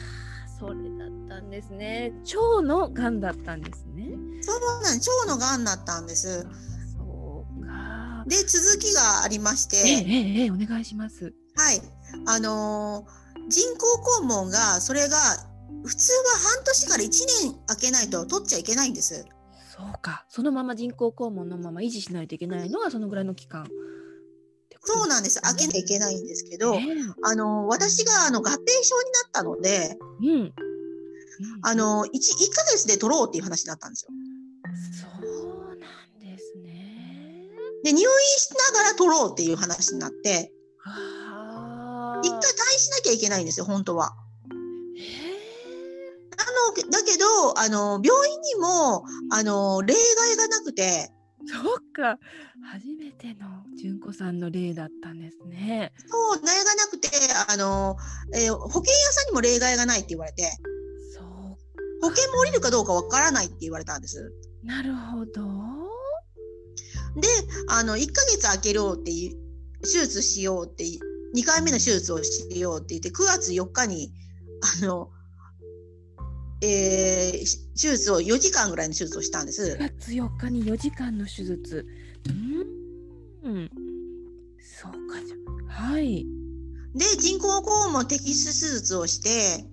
[0.46, 2.12] あ、それだったんですね。
[2.24, 4.16] 腸のがんだったんですね。
[4.42, 6.46] そうなん、腸のがんだったんです。
[6.96, 8.24] そうか。
[8.26, 9.76] で、続きがありまして。
[9.76, 11.32] ええええ、お願いします。
[11.56, 11.80] はい、
[12.26, 15.16] あのー、人工肛門が、それが。
[15.84, 16.18] 普通は
[16.56, 17.08] 半年から1
[17.42, 19.26] 年空けないと取っちゃいけないんです。
[19.76, 23.66] そうかそのまま人工肛門のまま維持しないといけないのがそのぐらいの期間。
[24.86, 25.40] そうなんです。
[25.40, 28.60] 開けなきゃいけないんですけど、えー、あの私があの合併症にな
[29.28, 30.52] ったので、うん、
[31.62, 34.10] あの 1, 1ヶ月で取ろうっていう話になったんですよ。
[35.00, 37.48] そうなんですね。
[37.82, 38.06] で入院
[38.36, 40.52] しながら取ろうっていう話になって、
[42.22, 42.42] 一回退
[42.74, 44.14] 院しなきゃいけないんですよ本当は。
[46.90, 51.10] だけどあの病院にもあの例外がなくて
[51.46, 52.18] そうか
[52.72, 55.92] 初めての純子さんの例だったんですね。
[56.08, 57.08] そう例外がなくて
[57.48, 57.96] あの、
[58.34, 60.44] えー、保険屋さんにも例外がないって言われて
[61.12, 61.24] そう
[62.00, 64.32] 保険も降りるかどうかわからないって言われたんです。
[64.62, 65.42] なるほど。
[67.20, 67.28] で
[67.68, 69.12] あの1ヶ月空けようって
[69.82, 70.84] 手術しようって
[71.36, 74.12] 2回目の手術をしようって言って9月4日に
[74.82, 75.10] あの
[76.66, 77.38] えー、
[77.74, 79.76] 手術を4時間ぐらいの手術をしたんです。
[79.78, 81.86] 9月4日に4時間の手術。
[83.42, 83.70] うん、
[84.58, 85.90] そうかじゃ。
[85.90, 86.26] はい。
[86.94, 89.66] で人工肛門摘出手術をして、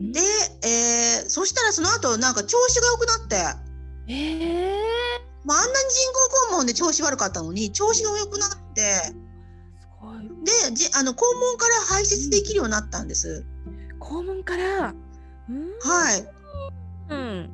[0.00, 0.20] で、
[0.62, 3.36] えー、そしたらその後なんか調子が良くなって。
[4.10, 4.74] えー、
[5.44, 6.12] まあ、あんなに人
[6.50, 9.14] 工肛門で調子悪かったのに調子が良くなって。
[10.44, 13.46] でじあの肛門から排泄できるようになったんです。
[13.46, 13.57] うん
[14.08, 14.94] 肛門から。
[15.48, 16.28] うん、はい。
[17.10, 17.50] うん。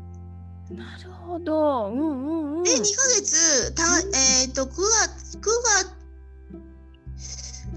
[0.76, 1.90] なるほど。
[1.92, 2.62] うんうんうん。
[2.62, 6.04] で、2ヶ月、た、えっ、ー、と、9月、9月、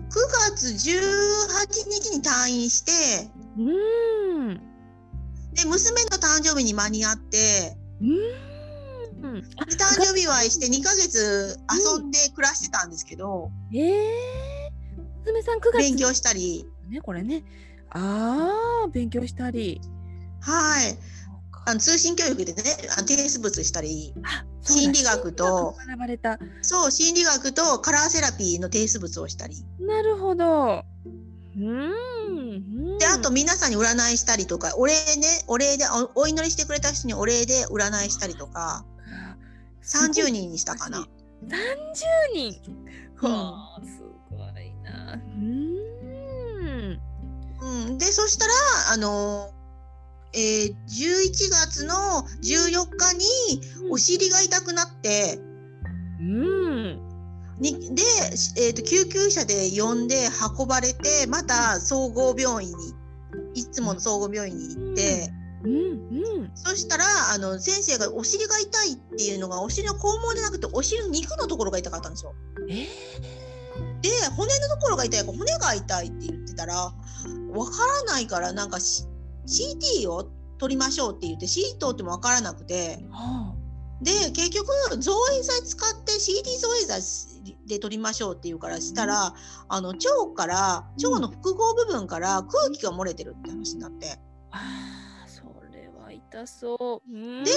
[0.10, 0.20] 9
[0.52, 3.62] 月18日に退院して、う
[4.52, 4.56] ん。
[5.54, 8.12] で、娘の誕生日に間に合って、うん。
[9.18, 17.44] で誕生日祝いして2ヶ月遊んで暮らしてたんですけど、うん、ええー、娘さん9月勉強したり、ね、これね
[17.98, 19.82] ああ、勉強したり。
[20.42, 20.98] はい。
[21.66, 22.62] あの通信教育でね、
[23.00, 24.14] 提出物したり、
[24.62, 25.76] 心理学と。
[26.62, 29.56] そう、心理学とカラーセラピーの提出物をしたり。
[29.80, 30.86] なるほど。
[31.58, 32.98] うん。
[33.00, 38.86] で、あと皆さんに占いしたりとか、お礼ね、お礼でおお祈りしてくれた人にお礼で占いしたりとか、
[39.84, 41.06] 30人にしたかな。
[41.48, 42.62] 30人。
[43.18, 45.14] はあ、すごいな。
[45.14, 45.67] うん。
[47.68, 48.54] うん、でそしたら
[48.94, 49.52] あの
[50.34, 51.94] えー、11月の
[52.44, 55.40] 14日にお尻が痛くなって、
[56.20, 57.00] うん、
[57.60, 58.04] にで、
[58.58, 60.28] えーと、救急車で呼んで
[60.60, 62.94] 運ばれてまた総合病院に
[63.56, 65.32] いつもの総合病院に行って、
[65.64, 65.72] うん。
[65.72, 72.34] うん、そしたらあの先生がお尻が痛いっていうのがお尻の肛門じゃなくてお尻の肉のところが痛かったんですよ。
[72.70, 76.94] えー、で骨のところが痛いから骨が痛いって言ってたら
[77.52, 84.68] わからないからなんか CT を取りましょうって言って CT 取ってもわからなくて、はあ、で結局
[85.00, 87.02] 造影剤使って CT 造影剤
[87.68, 89.34] で取りましょうって言うからしたら、うん、
[89.70, 90.00] あの腸
[90.36, 94.20] から腸の複合部分から空気が漏れてるって話になって。
[94.52, 97.12] あそれは痛そう。
[97.12, 97.52] うん、で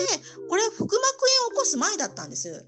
[0.49, 2.67] これ腹膜炎を起こす前だったんです。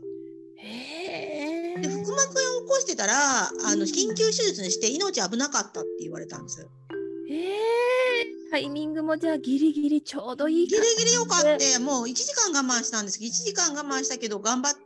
[0.56, 6.66] へで腹膜炎を起こしてたらあの緊急手術にして命危なかったって言われたんです。
[7.30, 14.80] えー、タイミングもじゃあギリギリちょうどいいギリギリよかってもう1時間我慢したんですけど1時間我慢したけど頑張って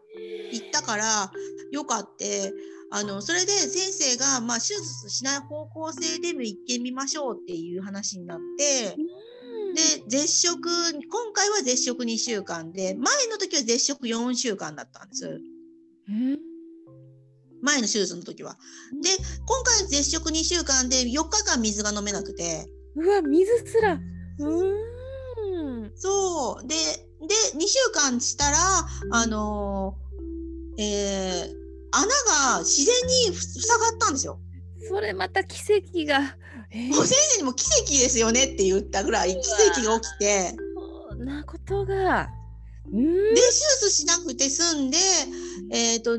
[0.52, 1.32] 行ったから
[1.72, 2.52] よかって
[2.90, 8.96] あのそれで先生が、まあ、手術しない方向性でも行ってみましょうっていう話になって。
[9.74, 15.40] で絶食今回は絶食2週間で前の時は絶食4週間だったんです。
[17.62, 18.56] 前の手術の時は。
[19.02, 19.10] で
[19.46, 22.66] 今回は絶食2週間で4日間水が飲めなくて。
[22.94, 23.98] うわ水すら。
[24.38, 28.58] うんそうでで2週間したら
[29.12, 32.06] あのー、えー、穴
[32.52, 32.94] が自然
[33.30, 34.38] に塞がったんですよ。
[34.88, 36.36] それまた奇跡が。
[36.70, 40.54] えー、もう先生にも奇跡ですよねって言ったぐらい奇跡が起きて。
[41.10, 42.28] そんなことが。
[42.92, 43.00] で
[43.34, 43.42] 手
[43.80, 44.98] 術しなくて済んで、
[45.72, 46.18] えーと、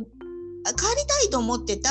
[0.74, 1.90] 帰りたいと思ってた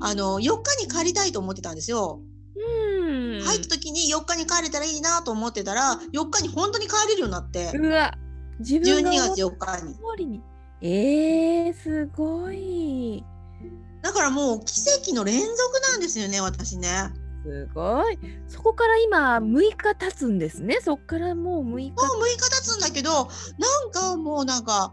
[0.00, 2.20] あの4日に帰りたいと思ってたんですよ。
[2.56, 8.12] うん入った時に4日に帰れたらいいなと思ってたら4日に本当に帰れるようになってうわ
[8.58, 10.42] 自分12月4日に。
[10.82, 13.24] えー、すごい。
[14.02, 15.56] だからもう奇跡の連続
[15.90, 16.88] なんですよね私ね。
[17.44, 18.18] すごい。
[18.48, 20.78] そこから今6日経つんですね。
[20.82, 21.90] そこからもう6日。
[21.90, 23.10] もう6日経つんだけど、
[23.58, 24.92] なんかもうなんか、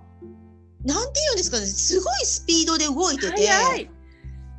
[0.88, 3.50] なんていうんですかね、すごいスピードで動いてて。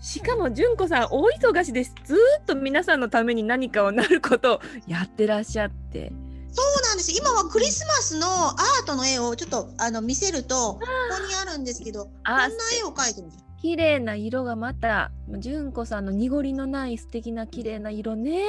[0.01, 1.95] しかも純子さん大忙しです。
[2.05, 6.12] ずっと皆さんのために何かをなることをやってらっしゃって。
[6.53, 7.12] そうなんです。
[7.19, 10.87] 今はクリスマスのアートの絵をちょっとあの見せるとここ
[11.27, 12.47] にあるんですけどこんな
[12.79, 13.45] 絵を描いてるんです。
[13.61, 18.43] 綺麗な色がまた純子さんの濁りのない素敵な綺麗な色ね。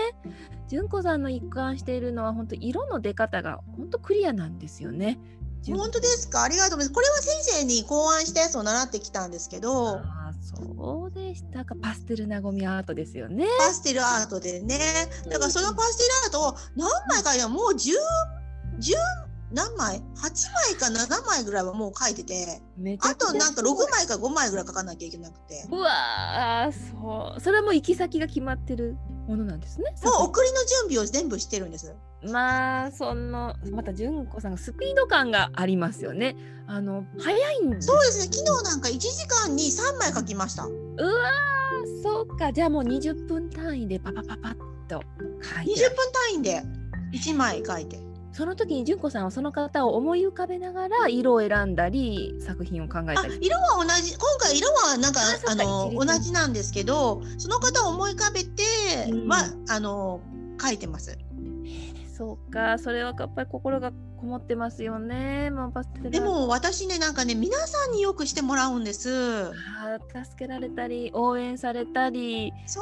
[0.68, 5.18] 純子さんの一貫しているのは本当色の出方が本当クリアなんですよね
[5.68, 6.44] 本当ですか？
[6.44, 6.92] ありがとうございます。
[6.94, 9.98] これは先生に考案したやつを習ってきたんですけど。
[9.98, 11.64] あそうでした。
[11.66, 13.46] かパステルなごみアートですよね。
[13.60, 14.80] パステルアートでね。
[15.30, 16.04] だからそのパステ
[16.38, 17.94] ルアートを何枚かいやもう10
[18.80, 18.94] 10
[19.52, 20.02] 何枚 ?8
[20.54, 22.62] 枚か7枚ぐらいはもう書いてて。
[23.02, 25.68] あとなんか6枚か5枚ぐらい書かなきゃいけなくて。
[25.72, 27.42] うわそう。
[27.42, 28.96] それはもう行き先が決まってる
[29.30, 31.94] ものなんですねもう送りの準備を全部してるんです。
[32.24, 36.36] まあそのまた純子さんがスピード感がありますよね。
[36.66, 38.34] あの早いんですそうですね。
[38.34, 40.66] 昨日なんか1時間に3枚書きました。
[40.66, 41.32] うわ
[42.02, 42.52] そうか。
[42.52, 44.56] じゃあもう20分単位でパパパパッ
[44.88, 45.04] と
[45.44, 46.64] 書いて20分単位で
[47.14, 48.00] 1枚書いて
[48.32, 53.38] その時に純子さんはその方を思い浮かべながら色を選んだり作品を考えたり。
[53.42, 58.64] 色は同じ今回色はなんかあの同じなんですけどその方を思い浮かべて
[59.28, 60.22] は、うん、あの
[60.62, 61.18] 書いてます。
[62.20, 65.52] そうかそれはやっぱり心がこもってますよね。
[65.52, 69.54] もうパステルでも私ねなんかね皆さんによくしてもらうんです。
[69.54, 72.52] あ助けられたり応援されたり。
[72.66, 72.82] そ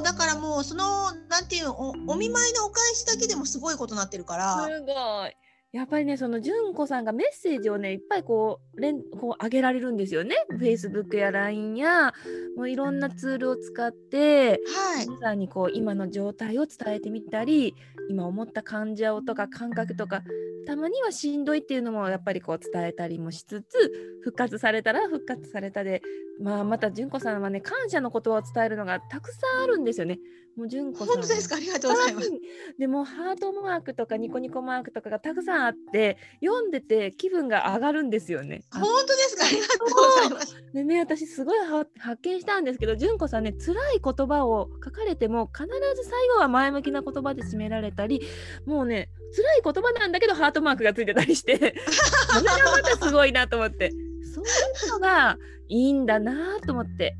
[0.00, 4.64] うだからもうそのなんていうおお見舞いのお返しだけでもすごいことになってるから。
[4.64, 5.36] すごい
[5.72, 10.36] やっぱりねその純子さんがメッセージをねいっぱいこう連こう上げられるんですよね。
[10.60, 12.12] Facebook や LINE や
[12.56, 17.74] もういろんなツールを使って、はい、皆さんにこう今の状態を伝えてみたり
[18.10, 20.22] 今思った感情とか感覚とか
[20.66, 26.02] たまにはしんどいっていうのもやっぱりこう伝えたりもしつつ復活されたら復活されたで、
[26.40, 30.18] まあ、また純子さんはね感謝の言葉を伝えるのがたくさんあるんですよね。
[30.56, 31.08] もう純子さん。
[31.08, 31.56] 本当ですか？
[31.56, 32.30] ありがとうございます。
[32.78, 38.62] でもハートマークとかニコニコマークとかがたくさんあって読んでて気分が上がるんですよね。
[38.72, 39.46] 本当ですか？
[39.46, 40.56] ありがとうございます。
[40.74, 41.58] でね私すごい
[41.98, 48.20] 発見したんですけど純子さんね辛い言葉を書かれても必ず最後は前向きな言葉で締められたり
[48.66, 53.90] もうね辛い言葉なんだけどハートマークがついてたりしてそれがまたすごいなと思って
[54.34, 55.38] そういうのが
[55.68, 57.16] いいんだなと思って。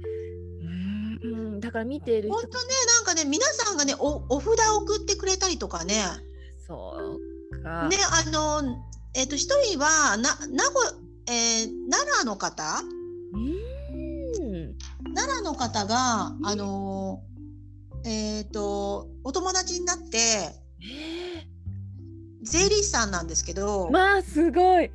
[1.62, 2.64] うんだから見ている人本当ね
[3.06, 5.94] なんかね皆さんがねおお札を送ってくれたりとかね。
[6.66, 7.18] そ
[7.52, 7.88] うか。
[7.88, 7.96] ね
[8.26, 8.62] あの
[9.14, 10.80] えっ、ー、と一人はな名古、
[11.28, 12.82] えー、奈良の方？
[13.32, 14.76] うん。
[15.14, 17.22] 奈良の方があの
[18.04, 20.18] えっ、ー、とお友達になって
[22.42, 23.88] 税理士さんなんですけど。
[23.90, 24.90] まあすごい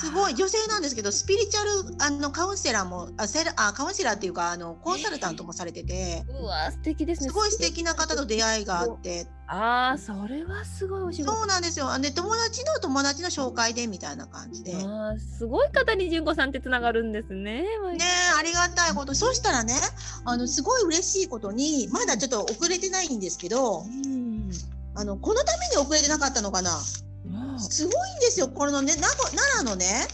[0.00, 7.28] すごい女性なんですけどスピリチュアルあのカウンセラーもあセラあカウンセラーっていうかあのコンサルタントもされてて、うわ素敵ですね。
[7.28, 9.26] すごい素敵な方と出会いがあって。
[9.46, 11.36] ああそれはすごいお仕事。
[11.36, 11.86] そうなんですよ。
[11.98, 14.74] で友達の友達の紹介でみたいな感じで。
[14.74, 17.68] あすごい方に純子さんってつながるんですねね
[18.38, 19.14] ありがたいこと。
[19.14, 19.74] そしたらね
[20.24, 24.50] あのすごい嬉しいことにまだちょっと遅れてないんですけど、うん、
[24.94, 26.70] あのこのために遅れてなかったのかな
[27.58, 28.48] すごいんですよ。
[28.48, 29.16] このね奈
[29.58, 30.08] 良のね、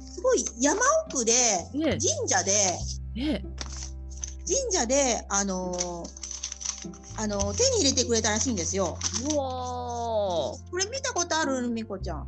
[0.00, 1.32] すごい山奥で、
[1.72, 2.78] 神社で、
[3.14, 8.98] 神社であのー、あのー、手に入れてくれたらしいんですよ。
[9.34, 11.68] これ見たことある？
[11.68, 12.18] みこちゃん。
[12.18, 12.24] あ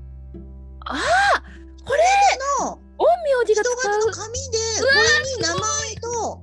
[0.94, 1.00] あ
[1.84, 1.98] これ
[2.64, 3.74] の陰陽師が使う。
[3.76, 5.60] 人型の紙でこれに名前
[5.96, 6.42] と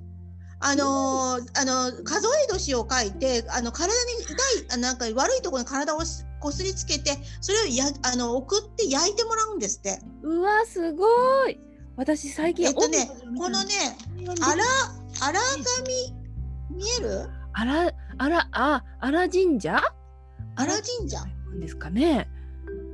[0.59, 4.23] あのー、あの数え年を書いてあの体に
[4.67, 5.99] 痛いなんか悪いところに体を
[6.43, 9.99] こすりつけてそれをやあの送って焼いてもらうんですって。
[10.23, 11.57] うわすごい。
[11.95, 13.73] 私最近えっとねこのね
[14.41, 14.63] あら
[15.21, 15.39] あら
[16.69, 16.77] 神？
[16.77, 17.29] 見える？
[17.53, 19.77] あらあらああら神社。
[20.55, 21.19] あら神社
[21.61, 22.27] ですかね。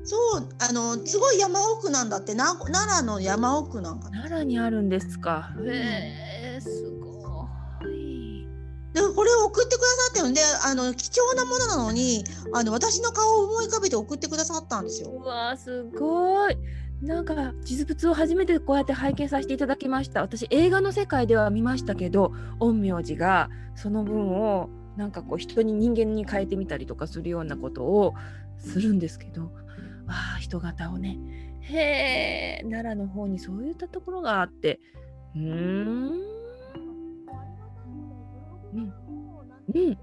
[0.04, 2.36] そうあのすごい山奥なんだって。
[2.36, 5.50] な奈良の山奥なんか奈良にあるんですか。
[5.66, 7.09] へえすごい
[9.08, 12.24] でこれを送ってくださってるんであの貴重なものなのに
[12.54, 15.10] あの私の顔を思い浮かべて送ってくださったんですよ。
[15.10, 16.58] うわすごい。
[17.02, 20.22] なんか実物を初めてこうやって拝見させていただきました。
[20.22, 28.16] 私映画の世界では見ましたけど陰陽師がその分をなんかこう人に人間に変えてみたりとかするようなことを
[28.58, 29.50] するんですけど
[30.08, 31.18] あ人型をね。
[31.62, 34.80] へえ奈良の方にそういったところがあって。
[35.36, 36.39] うん。
[38.74, 38.94] うん。
[39.74, 39.98] うん。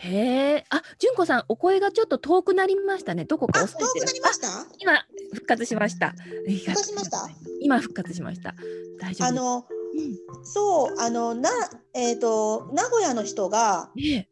[0.00, 3.24] へえ、あ、純子さん、お声がちょっと遠くなりましたね。
[3.24, 4.48] どこか遠くなりました？
[4.78, 4.92] 今、
[5.34, 6.14] 復活しました。
[6.46, 7.28] 復活しました？
[7.60, 8.54] 今、復活しました。
[9.00, 11.50] 大丈夫あの、うん、そう、あの、な、
[11.94, 14.28] えっ、ー、と、名古屋の人が、ね、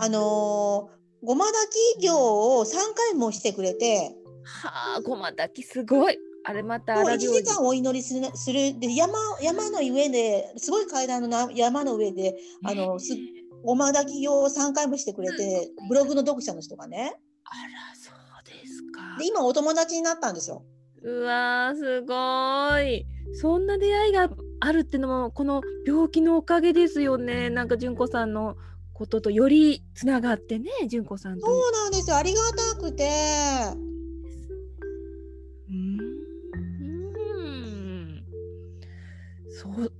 [0.00, 0.90] あの
[1.24, 4.14] ごま炊き業を3回もしてくれて
[4.44, 6.16] はあごま炊きすごい
[6.48, 8.78] あれまた1時間お祈りするする。
[8.80, 13.14] で山山の上ですごい階段の山の上であのす
[13.62, 17.12] ごま炊き業を3回もしてくれてブログの読者の人がね。
[17.44, 19.18] あらそうですか。
[19.18, 20.64] で今お友達になったんですよ。
[21.02, 23.04] うわすごい。
[23.34, 24.30] そんな出会いが
[24.60, 27.50] あるってのもこの病気のおかげですよね。
[27.50, 28.56] なんか純子さんの
[28.94, 31.46] こととよりつながってね純子さんと。
[31.46, 32.16] そうなんですよ。
[32.16, 33.10] ありがたくて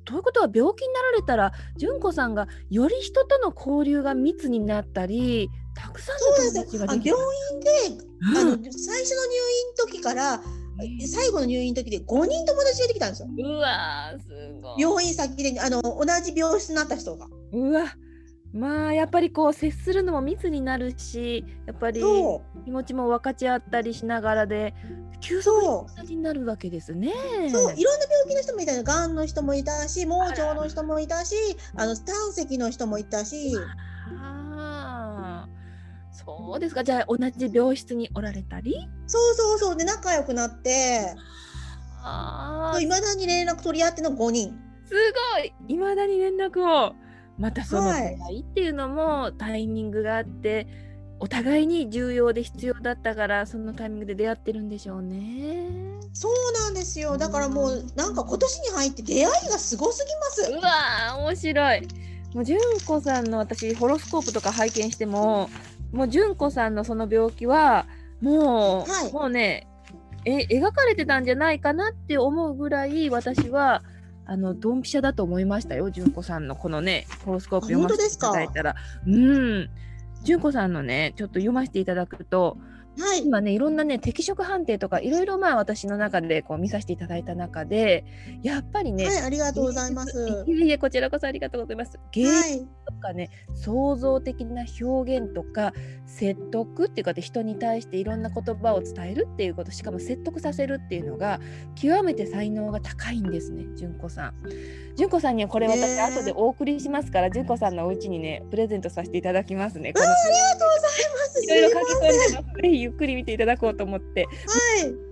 [0.05, 7.71] ということは病気になられたら純子さんがより人との交流が密になったりたくさんの友達ができる病院で、
[8.21, 10.41] うん、あの最初の入院時から
[11.07, 13.29] 最後の入院時で5人友達ができたんですよ。
[13.37, 14.29] うわす
[14.63, 14.81] ごい。
[14.81, 17.27] 病院先であの同じ病室になった人が。
[17.53, 17.87] うわ
[18.53, 22.01] まあやっぱりこう接するのも密になるしやっぱり
[22.65, 24.75] 気持ちも分かち合ったりしながらで
[25.21, 27.13] 急速になるわけですね。
[27.51, 27.75] そう。
[27.75, 31.35] いろんな病気の人もいたよがんの人もいたし盲腸の人もいたし
[31.77, 33.55] あの胆石の人もいたし。
[34.19, 35.47] あ。
[36.11, 36.85] そうですか。
[36.85, 38.89] じゃあ同じ病室におられたり？
[39.07, 39.77] そうそうそう。
[39.77, 41.15] で仲良くなって。
[42.81, 44.59] いまだに連絡取り合っての5人。
[44.87, 44.95] す
[45.35, 45.53] ごい。
[45.69, 46.95] いまだに連絡を
[47.39, 50.67] またその出会いっていうのもタイミングがあって、はい、
[51.21, 55.99] お互いに重要で必要だったからそのタイミングで出会ってるんでしょうね。
[56.13, 60.53] そうなんですよだからもうなんか今年に入って出会いがすごすぎます。
[60.53, 61.89] うわ面白い。
[62.35, 65.49] もう純子さんの私ホロスコープとか拝見しても
[65.93, 67.87] もう純子さんのその病気は
[68.21, 69.67] もう、はい、もうね
[70.25, 73.83] え描かれてたんじゃないかなって思うぐらい私は
[74.29, 78.77] あのドンピシャだと思いましたよ純子さんのこのねホロスコープ読ませていただいたら。
[79.07, 79.71] うん。
[80.23, 82.59] 純子さんのねちょっと読ませていただくと
[83.01, 88.05] はい、今ねいろんなね適色判定とかいろいろまあ私の中でこう見させていただいた中で
[88.43, 90.45] やっぱりね、はい、ありがとうございます。
[90.47, 91.99] いえいえこちらこそありがとうございます。
[92.13, 95.73] 芸術とかね、はい、創造的な表現とか
[96.07, 101.41] 説得っていうかで人に対していろんな言葉を伝えるっていうことしかも説得させるっていうのが
[101.75, 104.35] 極めて才能が高いんですね純子さん。
[104.97, 109.93] 純子さんにはこれ私後でお送りしますから、純子さんのお家にねプレゼントさせていただきますね。
[109.97, 111.45] あありがとうございます。
[111.45, 112.63] いろいろ書き込んでます。
[112.63, 114.25] ぜひゆっくり見ていただこうと思って。
[114.25, 114.31] は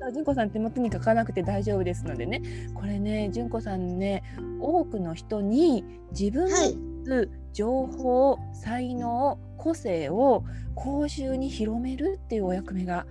[0.08, 0.12] い。
[0.12, 2.42] 純子さん手元に書かなくて大丈夫ですのでね。
[2.74, 4.22] これね、純子さんね、
[4.60, 5.84] 多くの人に
[6.18, 13.06] 自分の情報、はい、才能、個性を公衆に広めるっていうお役目が。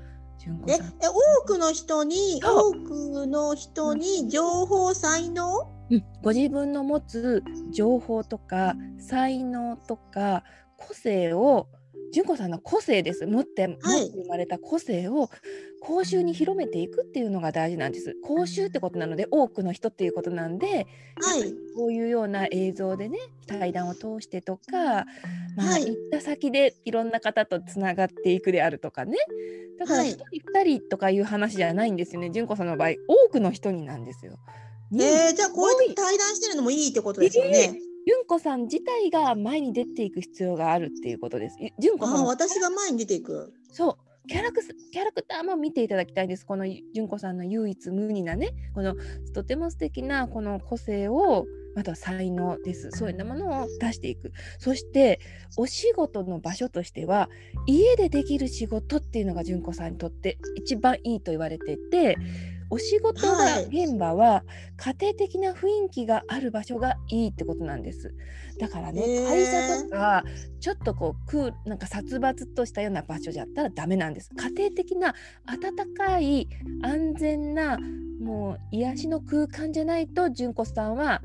[0.68, 10.43] え多くの人に多くの人に情報才能、うん、ご自分の持つ情報とか才能とか
[10.78, 11.68] 個性を
[12.12, 13.26] 純子さんの個性です。
[13.26, 13.82] 持って、持って
[14.24, 15.30] 生まれた個性を
[15.86, 18.16] 公衆に広めていくっていうのが大事なんです。
[18.24, 20.88] 公衆ってことなので多くの人っていうことなんで、
[21.22, 25.06] はい、こういうような映像でね対談を通してとか、
[25.56, 29.18] まあ、行った先でいろんな方とつながっていくであるとかね。
[29.78, 32.32] だから1人2人とかいう話じゃないんですよね。
[32.32, 34.39] 純子さんの場合多くの人になんですよ。
[34.93, 37.80] えー、じゃあこういう時対談してるのもいいってことですよね。
[38.08, 41.58] えー純子さん自体が前に出ていく必要があるっていうことです。
[41.80, 42.26] 純子さん。
[42.26, 43.53] 私が前に出ていく。
[43.72, 43.97] そう。
[44.28, 46.45] キャラクキャラクターも見ていただきたいです。
[46.45, 48.95] この純子さんの唯一無二なね、この
[49.34, 51.45] とても素敵なこの個性を
[51.76, 52.89] また才能です。
[52.91, 54.32] そういうものを出していく。
[54.58, 55.20] そして
[55.58, 57.30] お仕事の場所としては
[57.68, 62.18] 家でできる仕事っていうのが純子さんにとって一番いいと言われてて。
[62.70, 64.43] お仕事が現場は
[64.78, 68.13] 家庭的な雰囲気がある場所がいいってことなんです。
[68.59, 70.24] だからね、会社とか
[70.59, 74.30] ちょっとこうクーなんか殺伐としたような場所じゃったらダメなんです。
[74.36, 75.13] 家庭的な
[75.45, 76.47] 温かい
[76.82, 77.78] 安全な
[78.22, 81.22] もう癒しの空間じゃないと純子さんは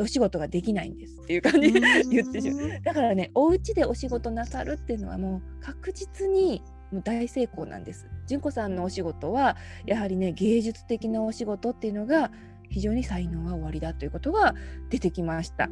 [0.00, 1.80] お仕事ができないんですっていう感じで
[2.10, 2.80] 言ってしまう。
[2.82, 6.62] だからねお家でお仕事なさるっていうのはもう確実に
[6.92, 8.06] 大成功なんです。
[8.26, 12.30] 純子さんのお仕事はやはりね芸術的なお仕事っていうのが
[12.68, 14.54] 非常に才能が終わりだということが
[14.88, 15.70] 出てきました。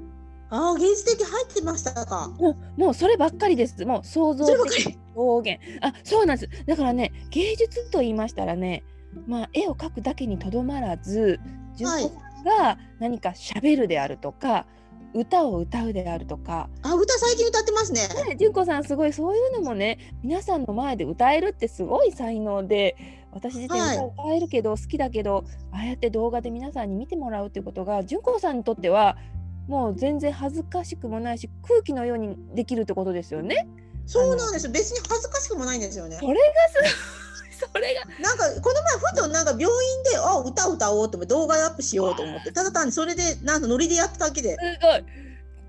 [0.50, 2.32] ああ芸術的入ってましたか。
[2.38, 3.84] もうもうそればっかりです。
[3.84, 5.84] もう想像的表現。
[5.84, 6.64] あそうなんです。
[6.66, 8.84] だからね芸術と言いましたらね
[9.26, 11.40] まあ絵を描くだけにとどまらず
[11.76, 14.66] 純子さんが何かしゃべるであるとか、
[15.14, 16.68] 歌を歌うであるとか。
[16.82, 18.08] あ歌最近歌ってますね。
[18.28, 22.96] ね純子さんすごいそういうのもね皆さんの前で歌えるってすごい才能で
[23.32, 29.16] 私自身歌歌えるけど、好きだけどああやって動画で皆さんに見てもらうっていうことが純子さんにとっては
[29.66, 33.68] もう全然恥ずかしくもないし空気のようにできるってことですよね。
[34.06, 34.68] そうなんです。
[34.70, 36.16] 別に恥ずかしくもないんですよね。
[36.16, 36.38] それが
[36.90, 37.27] す
[37.66, 38.04] それが。
[38.20, 39.68] なんかこの前ふとなんか病院
[40.04, 44.50] であ歌歌おうと思って動画アップしようと思ってただ単にそれでなんかノリでやっただけで。
[44.50, 45.27] すごい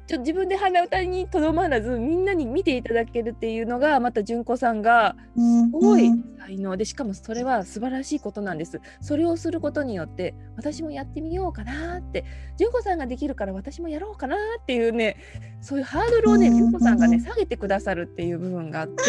[0.09, 8.81] ちょ自分で鼻歌にとどまらずみんなに見ていただけるっていうのがまた純子さんがすごい才能でしかもそれは素晴らしいことなんです。
[9.01, 12.25] それをすることによって私もやってみようかなって
[12.57, 15.15] 純子さんができるから私もやろうかなっていうね
[15.61, 19.03] そういうハードルをね純子さんがね下げてくださるっていう部分があって、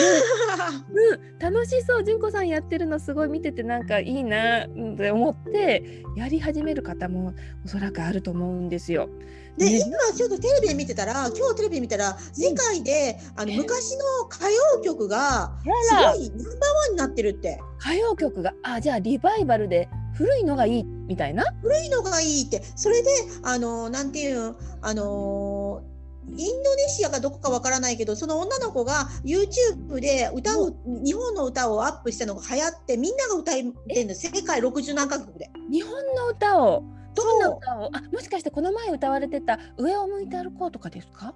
[0.93, 7.33] うん、楽しそう純子さんやってるのすごい見ててなんかいいなって思ってやり始める方も
[7.65, 9.09] おそらくあると思うんですよ。
[9.57, 17.61] で、ね、今ちょっとテレビで見てたら今日テレビで見たら世界で、あの昔の歌謡曲がすごいナンバーワンになってるって。
[17.81, 21.45] 歌謡曲があじゃあリバイバルで古いのがいいみたいな？
[21.63, 22.63] 古いのがいいって。
[22.77, 23.09] それで
[23.43, 25.83] あのなんていうあの
[26.29, 33.63] インドネシアかどこかわからないけどその女の子が YouTube で歌う日本の歌をアップしたのが流行ってみんなが歌って
[33.95, 35.51] るんです世界60何カ国で。
[35.71, 36.85] 日本の歌を？
[37.15, 37.91] どんな歌を？
[37.93, 41.35] あもしかしてこの前歌われてた「上を向いて歩こう」とかですか？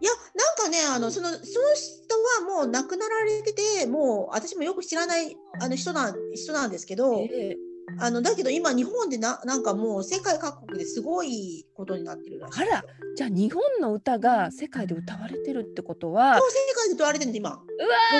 [0.00, 1.52] いやなんかねあのそのその人
[2.48, 7.56] はもう亡くなられててもう私もよく知らないあの人な人なんですけど、えー、
[7.98, 12.84] あのだけど今日本でななんかもう世界各国ですごいことになってるらしいあら
[13.16, 17.50] じゃあ日本の歌が世界で歌われてるってことはそう世界で歌われてるんで今。
[17.50, 17.58] うわ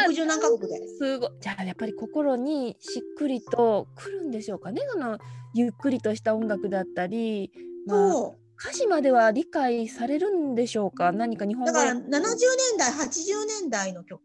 [0.08, 0.86] 60何カ国で。
[0.98, 1.30] すごい。
[1.40, 4.82] じゃあやっぱり心にしっくりとくるんでしょうかね。
[4.94, 5.18] あの
[5.54, 7.52] ゆっくりとした音楽だったり、
[7.86, 11.12] まあ、歌詞までは理解されるんでしょうか。
[11.12, 11.72] 何か日本語。
[11.72, 12.20] だから70年
[12.78, 14.20] 代80年代の曲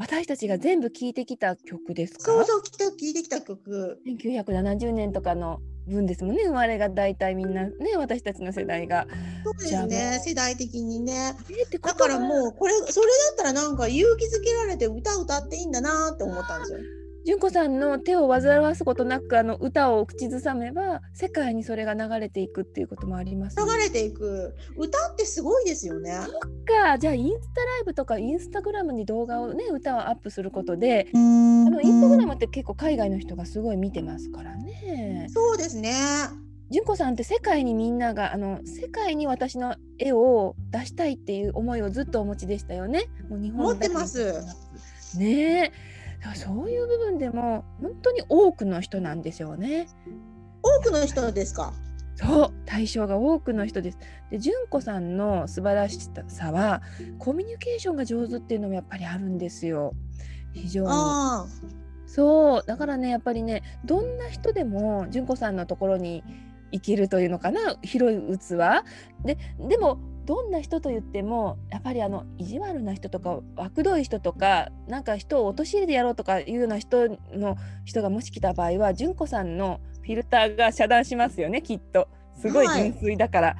[0.00, 2.24] 私たちが全部聴いてきた曲ですか？
[2.24, 4.00] そうそう聴いてきた曲。
[4.06, 7.64] 1970年とかの分ですもんね生まれが大体みんな。
[7.64, 9.06] ね私たちの世代が。
[9.44, 11.34] そうですね世代的にね。
[11.82, 16.78] だからもうこれそれだったらなんか勇気づけられて歌歌っていいんだなって思ったんですよ
[17.26, 26.12] 純子さんの手を煩わすことなくあの歌を口ずさめば世界にそれが流れていくっていうこともあります、ね、流れていく歌ってすごいですよね。
[26.12, 26.30] そっ
[26.64, 35.26] かじゃあインスタライブとかインスタグラムに動画をね歌をアップすることであのインスタグラムって結構海外の人がすごい見てますからね。
[35.30, 35.92] そうですね
[36.70, 43.06] 純子さんって世界にみんながあの世界に私の絵を出したいっていう思いをずっとお持ちでしたよね。
[43.28, 44.32] もう日本持ってます。
[45.18, 45.72] ねえ。
[46.34, 49.88] そういう部分でも本当に多くの人なんですよね。
[50.62, 51.72] 多くの人ですか？
[52.16, 53.98] そう対象が多くの人です。
[54.30, 55.98] で純子さんの素晴らし
[56.28, 56.82] さは
[57.18, 59.94] コミュニケーションが上手っていうのもやっぱりあるんですよ。
[60.52, 60.90] 非常に。
[62.06, 66.24] そうだからねやっぱりねどんな人でも純子さんのところに
[66.72, 68.58] 生きるというのかな広い器
[69.24, 69.98] ででも
[70.30, 82.06] どんな人と言ってもやっぱりあの意地悪な人とか悪どい人とかなんか人を陥れてやろうとかいうような人の人がもし来た場合は純子さんのフィルターが遮断しますよねきっと。
[82.36, 83.56] すごい純粋だから、は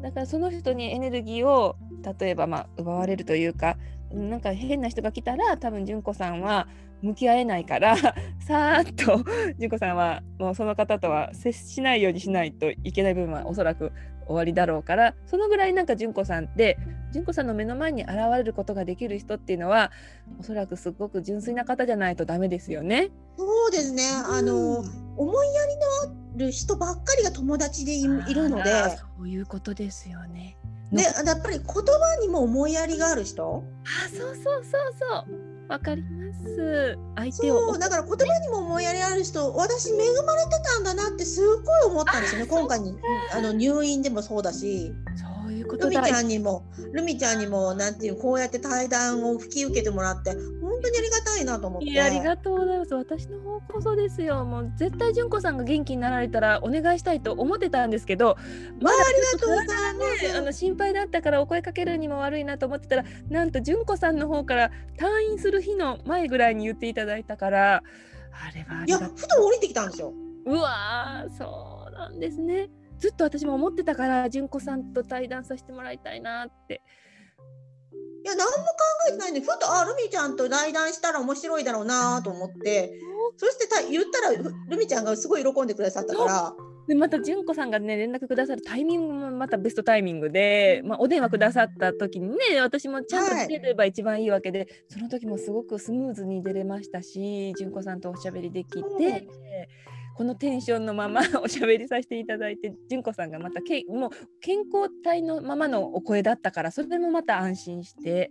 [0.00, 1.76] い、だからその人にエネルギーを
[2.18, 3.76] 例えばまあ奪われるというか
[4.10, 6.68] なんか変な人が来たら多分純子さんは
[7.04, 7.96] 向き合えないから
[8.40, 9.24] さーっと
[9.58, 13.92] 純子さんはもうその方とは接しないようにしないといけない部分はおそらく
[14.26, 16.78] 終わりだろうからそのぐらいなんか純子さんって
[17.12, 19.92] 純子さんの目の前に現れることができる人っていうのは
[20.40, 23.10] おそらくすごく純粋な方じゃないとダメですよね。
[23.36, 24.78] そうですね、あの、
[25.16, 30.56] 思いやりのある人ばっかりが友達でいるのでそういうことですよね。
[30.92, 33.64] でやっぱり言葉にも思いやりがある人？
[33.84, 34.64] あそうそうそう
[34.98, 36.98] そうわかります。
[37.16, 42.96] 相手をそうだから言葉にも思いやりある人私恵まれてたんだなってすごい思ったんですよね今回に。
[43.32, 44.92] あの入院でもそうだし。
[45.16, 52.00] そういうことルミちゃんにもルミちゃんにもなんていうこうやって対談を引き受けてもらって本当にありがたいなと思って。
[52.00, 52.94] ありがとうございます。
[52.94, 54.44] 私の方こそですよ。
[54.44, 58.36] もう絶対純子さんが元気になられたらお願いしたいと思ってたんですけど
[58.80, 60.38] まだありがとうございます。
[60.38, 67.82] あの心配だったからお声かけるにも悪いなと思ってたらなんと純子さんの方から退院する日の前ぐらいに言っていただいたから
[68.32, 68.90] あれはい。
[68.90, 70.12] やふと降りてきたんですよ。
[70.46, 72.68] うわそうなんですね
[72.98, 76.82] ずっと私も思ってたから純子さんと対談させてもらいたいなって。
[78.24, 78.62] いや何も考
[79.08, 82.92] えてないんでふとあルミちゃんと対談したら面白いだろうなと思って。
[83.36, 86.54] そしてた言ったらルミちゃんがすごい喜んでくださったから。
[86.86, 99.28] でまた純子さんがね連絡くださるタイミングもまたベストタイミングで、まあ、お電話くださった時にね私もちゃんと出れば一番いいわけで、はい、その時もすごくスムーズに出れましたし純子さんとおしゃべりできて。
[100.14, 104.10] このテンションのまま おしゃべりさせていただいて純子さんがまたけもう
[104.40, 108.30] 健康体のままのお声だったからそれもまた安心して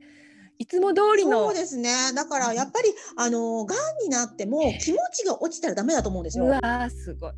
[0.58, 6.46] いつも通りのそうですねだからやっぱりあのがんになっても気持ちが落ちたらダメだと思うんですよ。
[6.46, 7.34] うわすごい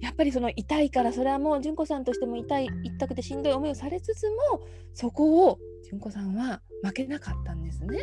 [0.00, 4.60] やっぱりその痛いからそれはもう純子さんとしても痛い痛くてしんどい思いをされつつも
[4.94, 7.98] そこを純子さんは負けなかったんですね。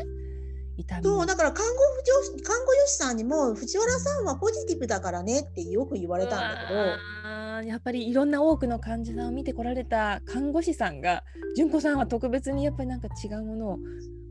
[0.77, 1.03] 痛み。
[1.03, 7.67] そうだから看護婦看護師さんにも藤原さんはポジティブだからねってよく言われたんだけど。
[7.67, 11.23] やっぱりいろんな多くの患者さんを見てこられた看護師さんが
[11.55, 13.79] 純子さんは特別にやっぱりなんか違うものを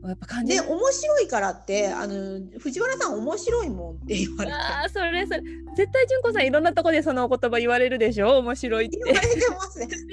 [0.07, 4.55] やっぱ感じで面白いからってあの藤原さん面白いもんって言われて。
[4.55, 5.41] あそれそれ。
[5.75, 8.37] 絶対純子さんいろんなとこでそのお言葉言われるでしょ？
[8.37, 8.97] 面白いって。
[9.03, 9.87] 言われてますね。
[9.89, 10.07] その前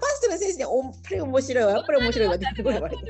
[0.00, 0.70] パストの先生にやっ
[1.02, 3.02] ぱり面白いわやっぱり面白いわって言われて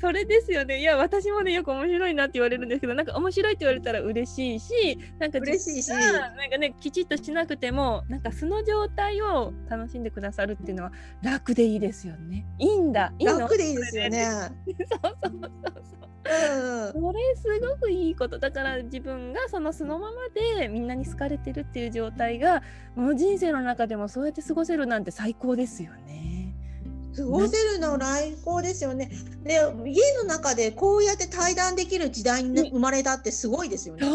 [0.00, 0.80] それですよね。
[0.80, 5.90] いや私もねよく面白いなって言われるんですけどなんか面白いって言われたら嬉しいしなんか嬉しいし。
[5.90, 10.92] なんかねきちっとしなくてもなんか素の状態を楽しんでくださるっていうのは
[11.22, 12.46] 楽でいいですよね。
[12.58, 13.12] いいんだ。
[13.18, 14.26] いい楽でいいですよね。
[14.26, 14.46] そう
[15.22, 16.10] そうそうそう。
[16.22, 18.38] うん、これすごくいいこと。
[18.38, 20.16] だから自分がその素のまま
[20.58, 22.62] でみんなに好かれてるっていう状態が
[22.94, 26.39] もう人生の中でもそうやって過ごせるなんて最高ですよね。
[27.20, 29.10] 過ごせるの最高ですよね。
[29.44, 29.54] で
[29.86, 34.06] 家の中でこうやって対談できる時代に生まれたってすごいですよね。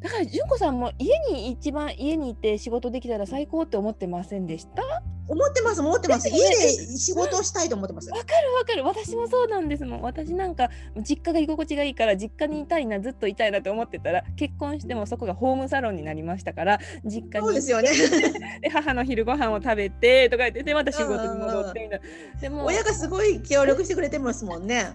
[0.00, 4.82] だから純子さんも家に一番家にいて仕事できたら最高って思ってませんでした？
[5.28, 6.28] 思ってます思ってます。
[6.28, 8.10] 家で仕事したいと思ってます。
[8.10, 8.84] わかるわかる。
[8.84, 10.02] 私もそうなんですもん。
[10.02, 10.70] 私なんか
[11.06, 17.90] 実家が居心地がいいから実家にいたいなずっといたいなと思ってたら結婚してもそこがホームサロンになりましたから実家にそうですよね。
[18.60, 22.00] で母の昼ご飯を食べてとか言ってでまた仕事に戻って
[22.40, 24.90] でも親がすごい協力してくれてますもんね。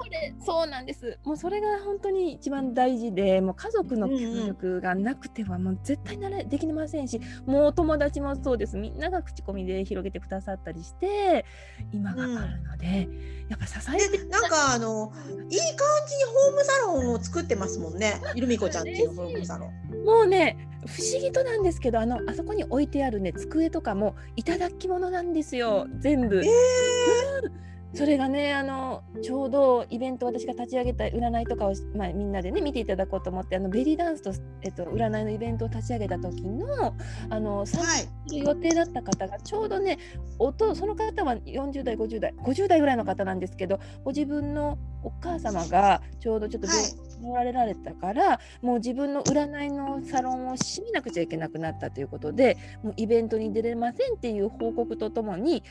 [0.45, 1.17] そうなんです。
[1.23, 8.77] もうそれが本当に一番大事でもう家族の協力がなくてはもう絶対なれできませんしもう友達もそうです。
[8.77, 11.45] みんなが口コミで広げてくださったりして
[11.91, 15.11] 今があるので、うん、やっぱ支えてなんかあの
[15.49, 18.21] いい感じにホームサロンを作ってますもんね。
[18.35, 20.05] ゆるみこちゃんっていうホームサロン。
[20.05, 25.87] もうね不思議となんですけどあのあそこに置いてあるね机とかもいただき物なんですよ。
[25.99, 26.43] 全部。
[26.43, 27.65] えー、うん
[27.95, 34.33] それがねあのちょうどイベント私が立ち上げた占いとかを、まあ、みんなでね見ていただこうと思ってあのベリーダンスと、
[34.63, 36.93] えっと、占いのイベントを立ち上げた時の
[37.29, 39.97] あの参加する予定だった方がちょうどね
[40.39, 55.63] 音その方は40代50代50代ぐらいの方なんですけどご自分のお母様がちょうどちょっと病気におられられたから、はい、もう自分の占いのサロンを閉めなくちゃいけなくなったということでもうイベントに出れませんっていう報告とともに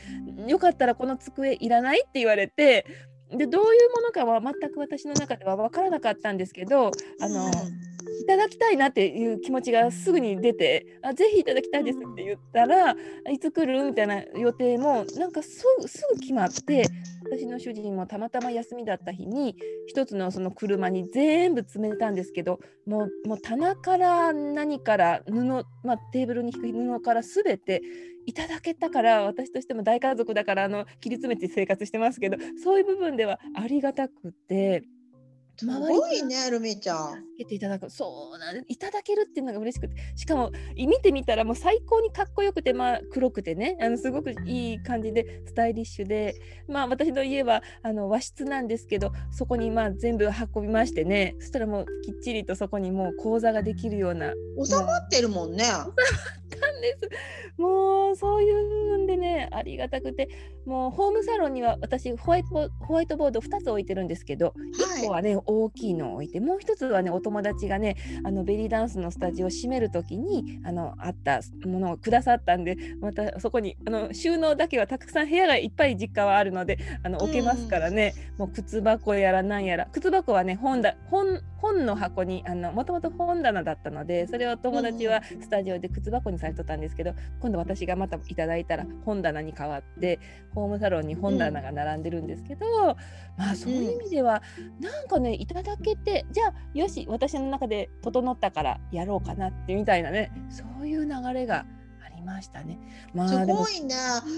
[0.47, 2.85] よかったらこの机いらないって言われて
[3.31, 7.49] でどういうものかは全く私の中では分からなかったんですけどあの、
[8.21, 12.95] いただきたいなっていう気持ちがすぐに出て「あぜひいただきたいです」って言ったら
[13.31, 16.85] 「いつ来る?」みたいな予定もなんかすぐすぐ決まって
[17.23, 19.55] 私の主人もたまたま休みだった日に
[19.87, 25.43] 一つのその車に全部詰めたんですけどもうもう棚から何から布、
[25.83, 27.81] まあ、テーブルに引く布から全て
[28.25, 34.83] いただけたから私としても大家族だからあの切り詰めて生活してますけどそういう部分ではありがたくて
[35.57, 37.23] すごいね、ルミちゃん。
[37.37, 38.65] けていただく、そうなん。
[38.67, 46.35] いただけるっていうのが嬉しくて、しかも見てみたらもう最高にかっこよくて、まあ黒くてね、あのすごくいい感じでスタイリッシュで、
[46.67, 54.33] まあ私の家はあの和室なんですけど、そこにまあ全部運びましてね、そしたらもうきっちりとそこにもう講座ができるような。
[54.61, 55.63] 収まってるもんね。
[55.63, 57.09] 収まったんです。
[57.57, 60.29] もうそういう部分でね、ありがたくて、
[60.65, 64.53] もうホームサロンには私ホワイトホワイトボード2つ置いてるんですけど、は
[64.97, 82.43] い、1個はね大きいのを置いてもう一つはねお友達がねあのベリーダンスのスタジオを閉める時にあのあったものをくださったんでまたそこにあの収納だけはたくさん部屋がいっぱい実家はあるのであの置けますからね、うん、もう靴箱やらなんやら靴箱はね本だ本本の箱に
[82.73, 90.19] もともと本棚だったのでそれを友達はスタジオで靴箱にされとったんですけど、今度私がまたいただいたら本棚に変わって
[90.53, 92.95] ホームサロンに本棚が並んでるんですけど、うん、
[93.37, 101.65] まあそういう意味では、うん、なんかねいただけてじゃあよし私の中で整ったからやろうかなってみたいなねそういう流れが
[102.25, 102.77] ましたね。
[103.13, 103.95] まあ、すごいね。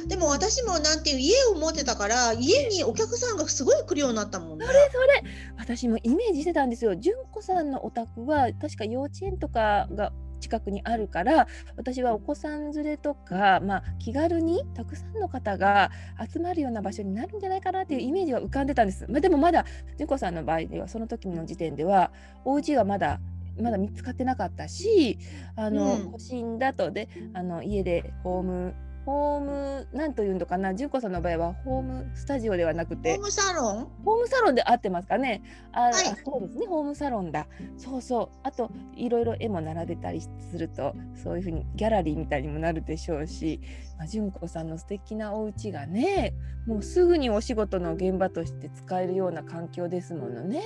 [0.08, 4.66] でも私もなんていう家を持ってたから家にお客さんがすごい来るようになったもんね。
[4.66, 5.24] それそれ
[5.58, 6.96] 私もイメージしてたんですよ。
[6.96, 10.12] 純子さんのお宅は確か幼稚園とかが
[10.48, 15.92] 近くにあるから私はお子さん連れとか、まあ、気軽にたくさんの方が
[16.34, 19.06] 集まるような場所になるんじゃないかなっていうイメージは浮かんでたんです。
[19.10, 19.66] まあ、でもまだ
[19.98, 22.12] 純子さんの場合ではその時の時点では
[22.46, 23.20] お家はまだ
[23.60, 25.18] まだ見つかってなかったし
[25.56, 28.74] あの、うん、だとであの家でホーム
[29.08, 33.88] ホームなんというのかな純子さんの場合はホームスタジオではなくてホームサロン？
[34.04, 35.42] ホームサロンで合ってますかね
[35.72, 37.48] あ、はい、そうですねホームサロンだ
[37.78, 40.94] そうそうあといろいろ絵も並べたりすると
[41.24, 43.62] そういうふうにギャラリーみたいにもなるでしょうし、
[43.98, 46.34] まあ、純子さんの素敵なお家がね
[46.66, 50.62] もうすぐにお仕事の現場として使えるような環境ですものね。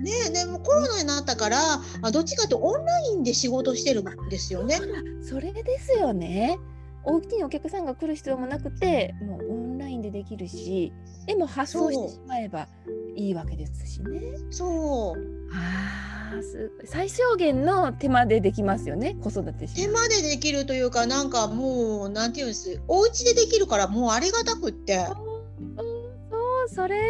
[0.00, 1.58] ねでもコロナになったから
[2.02, 4.78] あどっちかとオンラインで仕事してるんですよね。
[5.22, 6.56] それですよね。
[7.04, 10.92] お家にお客さんが来る必要もなくてもうオンラインでできるし
[11.26, 12.68] 絵も発送してしまえば
[13.16, 14.20] いいわけですしね。
[14.50, 15.50] そう。
[15.52, 22.80] あす最小限の手間でできますよね子育て手間でできるというかなんかもうなんていうんです。
[22.86, 25.06] お家でできるからもうありがたくって。
[25.06, 25.14] そ
[26.64, 27.00] うそれ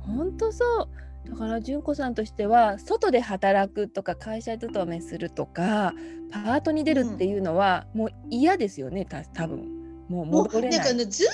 [0.00, 0.88] 本当そう
[1.28, 5.94] だから純子さんとしては外で働くとか会社勤めするとか
[6.32, 9.82] パートに出るっていうのはもう嫌ですよね、た多分。
[10.08, 10.78] もう戻れない。
[10.78, 11.32] なんか、ね、ずっと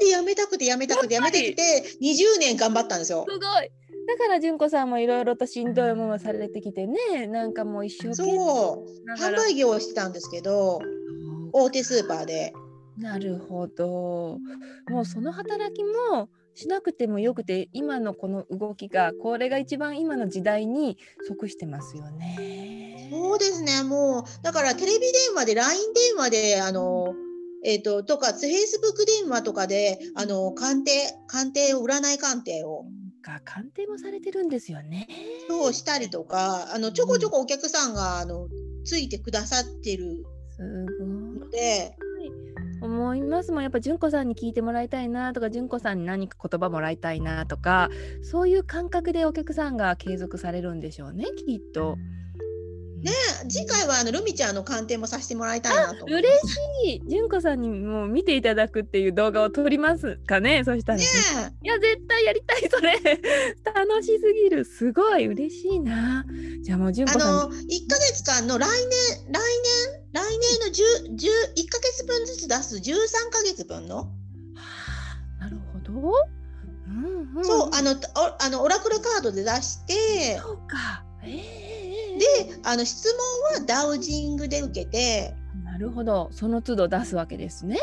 [0.00, 3.24] 嫌でやめたくてやめたくてやめたくて20年頑張ったんですよ。
[3.28, 3.70] すごい。
[4.06, 9.22] だから純子さんもいろいろとしんどい思いをされてきてねなんかもう一生懸命そう。
[9.22, 10.80] 販売業をしてたんですけど
[11.52, 12.52] 大手スーパーで。
[12.98, 14.38] なるほど。
[14.88, 16.28] もうその働きも
[16.60, 23.08] しなくてもよくて今のこの動きがこれが一番今の時代に即してますよね。
[23.10, 27.14] そうですねもうだからテレビ電話で LINE 電話であの、
[27.64, 30.92] えーと、とかフェイスブック電話とかであの鑑定
[31.26, 32.84] 鑑定を占い鑑定を。
[33.22, 35.06] か鑑定もされてるんですよね。
[35.46, 38.48] そうしたりとかあのちょこちょこお客さんが、あの
[38.84, 40.24] ついてくださってる
[40.58, 41.96] ので。
[42.80, 43.52] 思います。
[43.52, 47.90] もんやっぱ純子さんに聞いてもらいたいなとか純子さんに何か言葉もらいたいなとか
[48.22, 51.96] そういう感覚でお客さんが継続されるんでしょうねきっと。
[53.02, 53.12] ね
[53.48, 57.02] 次回はあのルミちゃんの鑑定もさせてもらいたいなと嬉しい。
[57.08, 61.04] 純子さんにも見ていただくっていう動画を撮りますかねそしたら、ね、
[61.62, 62.92] いや絶対やりたいそれ。
[63.64, 64.64] 楽しすぎる。
[64.64, 66.26] すごい嬉しいな。
[66.62, 67.54] じゃあもう純子さんあの1
[67.88, 69.40] か月間の来年来
[69.92, 72.82] 年来年の10 10 1か月分ずつ出す13
[73.30, 73.98] か月分の？
[73.98, 74.04] は
[75.40, 76.12] あ、なるほど。
[76.88, 80.38] うんうん、そうあのおあのオラクルカードで出して。
[80.38, 83.08] そうか、えー、であの質
[83.54, 85.34] 問はダウジングで受けて。
[85.64, 86.28] なるほど。
[86.32, 87.78] その都度出すわけですね。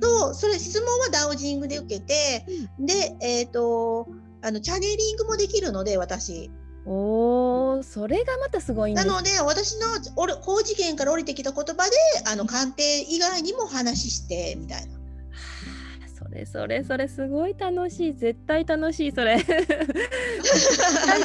[0.00, 2.44] とそれ質問はダウジングで受けて、
[2.78, 4.06] うん、でえっ、ー、と
[4.42, 6.50] あのチャネリングもできるので私。
[6.86, 9.86] おお、それがまたすごいなので私の
[10.40, 11.90] 高次元から降りてきた言葉で
[12.26, 15.00] あの鑑定以外にも話してみたいな。
[16.18, 18.14] それそれそれすごい楽しい。
[18.14, 19.38] 絶対楽しいそれ。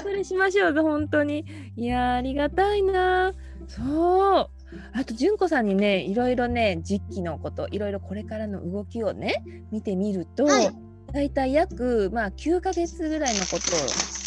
[0.02, 1.46] それしましょう本当に。
[1.76, 3.34] いやありがたいな。
[3.68, 4.50] そう。
[4.94, 10.85] あと純子さんにねいろいろね実機のこといろいろこれからの動きをね見てみると、はい
[11.16, 13.60] 大体約、まあ、9か月ぐらいのことを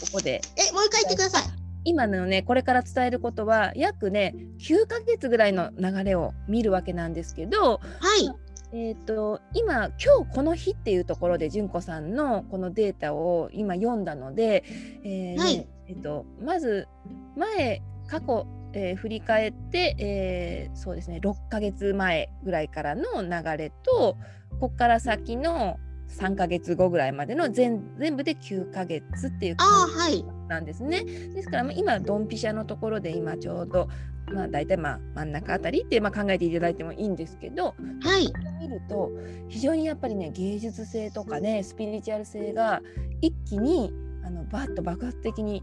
[0.06, 0.40] ここで。
[0.56, 1.42] え、もう一回言ってください。
[1.84, 7.78] 今のねこれから伝えることは約ね9ヶ月ぐらいの流れを見るわけなんですけど、は
[8.20, 8.30] い、
[8.72, 14.64] えーと、今今日この日っていうところで純子さんのこのデータを今読んだので、
[15.04, 16.88] えーね、はい、えーと、まず
[17.36, 24.16] 前過去、えー、振り返って、えー、そうですね6ヶ月前ぐらいからの流れと
[24.58, 25.78] ここから先の
[26.08, 29.66] 3ヶ月後ぐらいまでの全全部で9ヶ月っていう感
[30.10, 30.98] じなんですね。
[30.98, 33.88] はい、ですから今ドンピシャのところで今ちょうど
[34.32, 39.10] まあ大体まあ真ん中あたりってまあ考えていただいてもいいんですけど、はい、見ると
[39.48, 42.82] 非常にやっぱりね芸術性とかねスピリチュアル性が
[43.20, 43.92] 一気に
[44.24, 45.62] あのバッと爆発的に、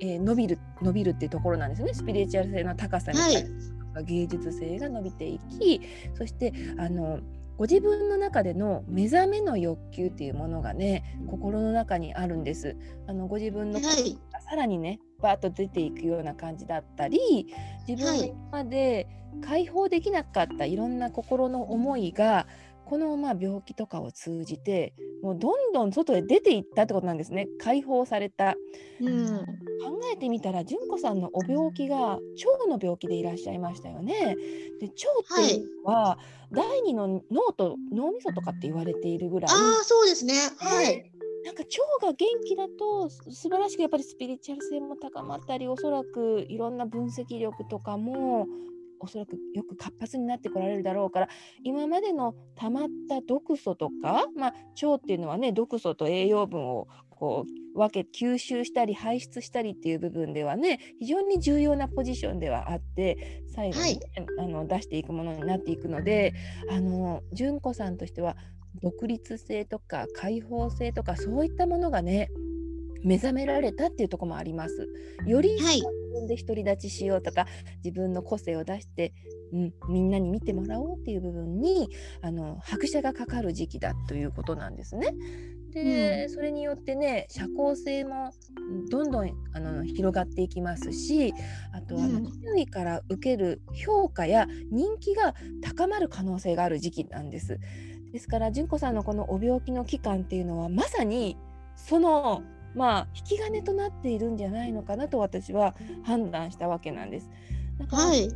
[0.00, 1.94] えー、伸びる伸びるっていうところなんですよね。
[1.94, 5.80] スピリチュアル性の高さに、はい、芸術性が伸びていき
[6.14, 7.20] そしてあの
[7.56, 12.76] ご自分の中での目覚めの欲求っていうものがね心の中にあるんです。
[13.06, 17.46] あのご自分の、はい、さらにねバーッと出ていくような感じだったり
[17.88, 19.08] 自分が今まで
[19.40, 22.46] 解放できなかったいろんな心の思いが
[22.86, 27.48] このまあ病気とかを通じてもうどんどん外へ出ていったってことなんですね。
[27.58, 28.54] 解放された、
[29.00, 29.44] うん、考
[30.12, 32.20] えてみたら純子さんのお病気が腸
[32.68, 34.36] の病気でいらっしゃいましたよね。
[34.80, 36.18] で腸っていうのは、は
[36.52, 39.50] い、第二の脳と脳みそとかって言われているぐらい。
[39.52, 40.34] あそうですね。
[40.58, 41.10] はい。
[41.44, 48.46] なんか腸が元気だと素晴らしくやっぱりスピリチュアル性も高まったりおそらくいろんな分析力とかも
[49.00, 51.28] おそらくよく活発になってこられるだろうから
[51.62, 57.44] 今までの溜まった毒素とか、まあ、腸っていうのはね毒素と栄養分をこ
[57.74, 64.00] う分け吸収したり排出したりっていう部分ではね非常に重要なポジションではあって最後に、ね、
[64.36, 66.34] はい、あの出していくものになっていくので
[66.70, 68.36] あの純子さんとしては
[68.82, 72.28] 独立性とか開放性とかそういったものがね
[73.02, 74.88] 目覚められたっていうとこもあります。
[75.26, 75.82] より自
[76.12, 77.50] 分で独り立ちしようとか、はい、
[77.84, 79.12] 自分の個性を出して、
[79.52, 81.88] うん、みんなに見てもらおうっていう部分に
[82.22, 85.14] あの拍車がかかる時期だということなんですね。
[85.72, 88.32] で、うん、それによってね社交性も
[88.90, 91.34] どんどんあの広がっていきますし
[91.72, 97.58] あとあの、周囲から受ける評価や人気が高まる可能性がある時期なんです。
[98.12, 101.36] ですから純子さんのこのお病気の期間っていうのはまさに
[101.74, 102.42] その
[102.76, 105.74] まあ引き金となっているんじゃないのかなと私は
[106.04, 107.30] 判断したわけなんです。
[107.78, 108.28] だから、はい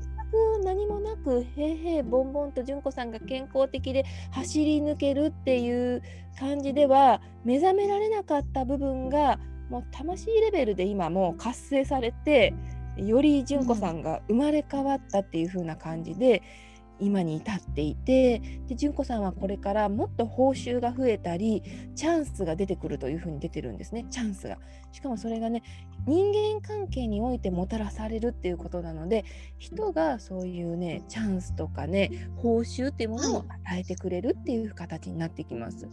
[0.63, 6.03] 何もなく平々ボンボンと純子さんが健康的で走り抜けるっていう
[6.39, 12.55] 感じでは目覚められなかった部分がもう魂レベルで今もう活性されて
[12.97, 16.43] より純子さんが生まれ変わったっていう風な感じで、
[17.01, 21.63] 今に至っていてで純子さんはこれからもっと報酬が増えたり
[21.95, 24.59] チャンスが出てくるというふうに出てるんですねチャンスが
[24.93, 25.63] しかもそれがね
[26.07, 29.25] 人間関係においてもたらされるっていうことなので
[29.59, 35.89] 人がそういうねチャンスとかね報酬っていうものを与えてくれるっていう形になってきます。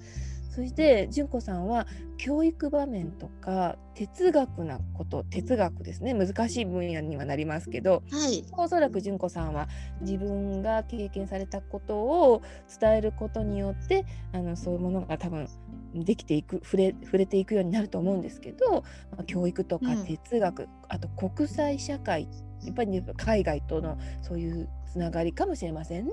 [0.58, 1.86] そして純子さんは
[2.18, 6.16] 教育場面とか哲学なこと哲学ですね。
[6.16, 9.68] 難しい分野にはなりますけど、はい、おそらく純子さんは
[10.02, 12.42] 自分が経験されたことを
[12.82, 15.48] 伝えることによってあのそういうものが多分
[15.94, 18.82] できていく触れ触れていくようになると思うんですけど、
[19.12, 22.28] まあ、教育とか哲学、うん、あと国際社会
[22.68, 26.12] やっぱり、海外とのそういうつながりかもしれませんね。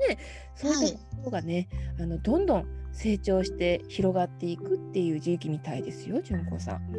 [0.55, 6.95] そういったことがね、はい、あのどんどん成長して広がっていくっていう時期みたいですよ、純子さん。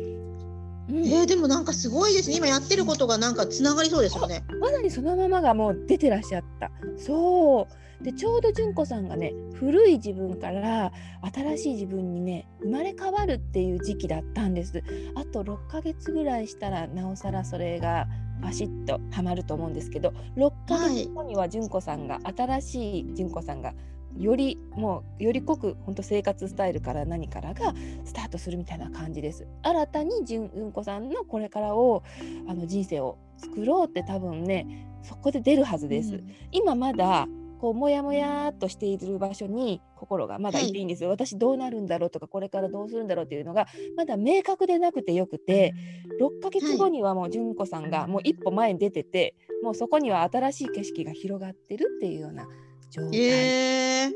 [0.89, 2.37] うん、えー、でもなんかすごいですね。
[2.37, 4.43] 今やってることがなんかつながりそうですよね。
[4.59, 6.71] まさにそのままがもう出てらっしゃった。
[6.97, 7.85] そう。
[8.03, 10.91] でちょうど純子さんがね古い自分から
[11.33, 14.83] 新しい自分にね生まれ変わるっていう時期だったんです。
[15.15, 18.07] あと6ヶ月ぐらいしたらなおさらそれが
[18.45, 23.73] バシッとはまると思うんですけど6ヶ月後には純子さんが、はい、新しい純子さんが
[24.19, 27.73] よりもうより濃く本当生活スタイルから何からが
[28.05, 29.45] スタートするみたいな感じです。
[29.61, 32.01] 新たに純子さんのこれからを
[32.47, 36.15] あの人生を作ろうって多分ねそこで出るはずです。
[36.15, 37.27] うん、今まだ
[37.65, 40.71] こうモヤモヤっとしている場所に心がまだい。
[40.71, 43.65] ていいんですよ、はい、私どうなるんだろうとかこれからどうするんだろうっていうのが
[43.97, 45.73] まだ明確でなくてよくて
[46.21, 52.47] 6ヶ月後にはもう純子さんがもう一歩前に出てて、もうそこには新しい景色が広がってるっていうような
[52.91, 53.19] 状態。
[53.19, 54.11] えー、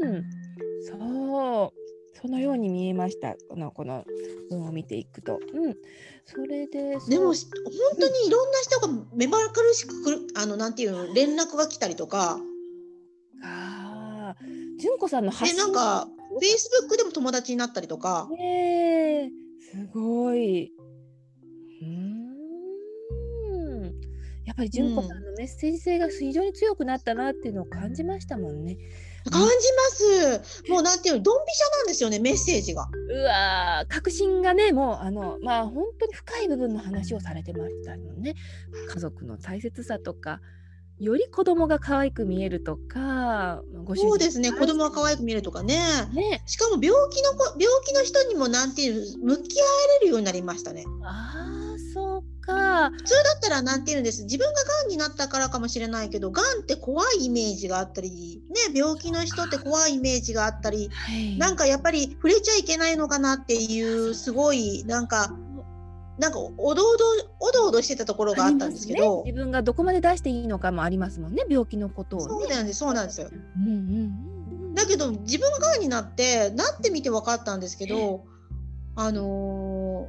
[0.00, 0.24] うん、
[0.82, 1.86] そう。
[2.18, 3.36] そのように見えました。
[3.50, 4.06] このこの
[4.48, 5.38] 文を見ていくと。
[5.52, 5.76] うん、
[6.24, 7.34] それででも本
[8.00, 12.40] 当にいろんな人が目まぐるしくくるあのなんていうの連絡が来たりとか。
[13.42, 14.36] ああ、
[14.78, 18.28] 純子さんの発信なんかフェイスブックでも友達になったりとか。
[18.38, 19.30] えー、
[19.60, 20.72] すごい。
[21.82, 22.16] う
[24.56, 28.78] ぱり純子さんのメッセージ性が非常に強くなったなっていうのを感じましたもんね。
[29.30, 30.70] 感じます。
[30.70, 32.88] もうなんていうの、ドンピシャなんですよね、メッセージが。
[33.10, 38.34] うわ確信がね、もうあの、まあ本当に深い部分の話をされてましたよね。
[38.88, 40.40] 家族の大切さとか、
[40.98, 43.60] より子供が可愛く見えるとか、
[43.96, 45.78] そうですね、子供が可愛く見えるとかね。
[46.14, 49.64] ねしかも病気の病気の人にもなんていう向き合
[50.00, 50.84] えれるようになりましたね。
[51.04, 52.90] ああ、そうか。
[52.90, 54.22] 普通だったらなんていうんです？
[54.22, 54.52] 自分が
[54.84, 65.36] 癌になったからかもしれないけど、癌って怖いイメージがあったり、ね、病気の人って怖いイメージがあったり、はい、なんかやっぱり触れちゃいけないのかなっていうすごいなんか。
[66.18, 67.04] なんかおどおど
[67.40, 73.20] おどおどしてたところがあったんですけど、ね、自分がどこまで出していいのかもありますもんね病気のことを、ね、そうなんですそうなんです。
[73.20, 73.70] よ、うんう
[74.70, 78.24] ん、だけど自分ががんになってなってみて分かったんですけど
[78.94, 80.08] あの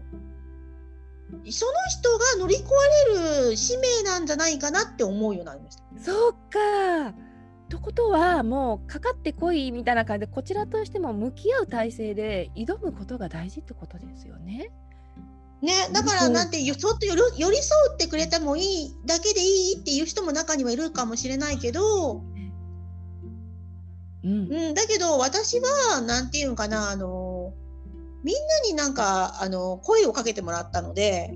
[1.44, 2.64] ー、その人が乗り越
[3.10, 5.84] えれる使命なんじゃないかなって思うようになりました。
[6.00, 7.14] そうか。
[7.70, 14.72] とことはもうかかってこいみたいな感じでこちらとしても向き合う体制で挑むことが大事ってことですよね。
[15.62, 22.22] ね、だからなんて、ちょっと寄り添ってくれてもいいだけでいいっていう人も中にはいるかもしれないけど、
[24.24, 27.54] うん、うん、だけど私はなんていうかなあの
[28.24, 31.34] みんなになんかあの声をかけてもらったので。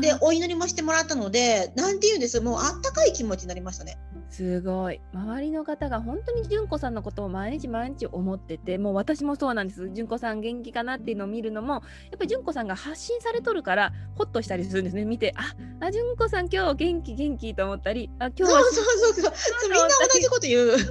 [0.00, 3.96] でお祈りもしてもらったのでなんていうんですもうあったかい気持ちになりましたね。
[4.30, 5.00] すごい。
[5.14, 9.90] 周りの方が本当に純子さんのことを毎日毎日思っててもう私もそうなんです。
[9.94, 11.82] 純子さん元気かなっていうのを見るのもやっ
[12.18, 15.04] ぱり純子さんが発信されとるからほっとしたりするんですね。
[15.06, 19.32] 見てああ純子さん今日元気元気と思ったりあ今日はそうそうそうそう。
[19.62, 20.68] みんな同じこと言う。
[20.70, 20.84] わか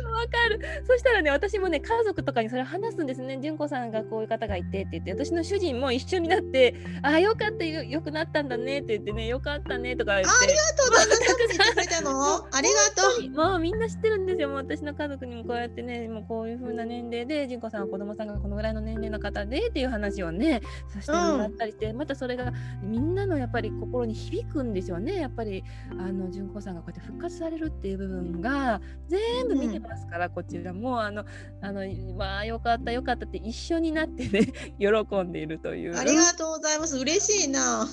[0.49, 0.59] る。
[0.87, 3.37] そしたらね私もね家族とかにそれ話すんですね。
[3.41, 10.29] 純子さんがこういう方がいてって言って私の主人も一緒になってあよかったよよくなったんだねって言ってねよかったねとか言って。
[10.29, 10.95] ありがとう。
[10.95, 12.47] 旦那さんって言ってくれたの？
[12.51, 14.49] ありがとうもうみんな知ってるんですよ。
[14.49, 20.61] もう私の家族にもこうやってね、もうこういう風な年齢で、純子さんは子供さんがこのぐらいの年齢の方でっていう話をね、
[20.93, 22.51] させてもらったりして、うん、またそれが
[22.81, 25.15] みんなのやっぱり心に響くんですよね。
[25.15, 31.23] やっぱり、あの、純子さんがこうやって復活されるっていう部分が、全部見てますから、うん、こちらも、あの、
[31.61, 31.81] あの、
[32.15, 35.97] まあ、よかった、よかったって一緒になってね、 喜んでいるという。
[35.97, 36.97] ありがとうございます。
[36.97, 37.87] 嬉しいな。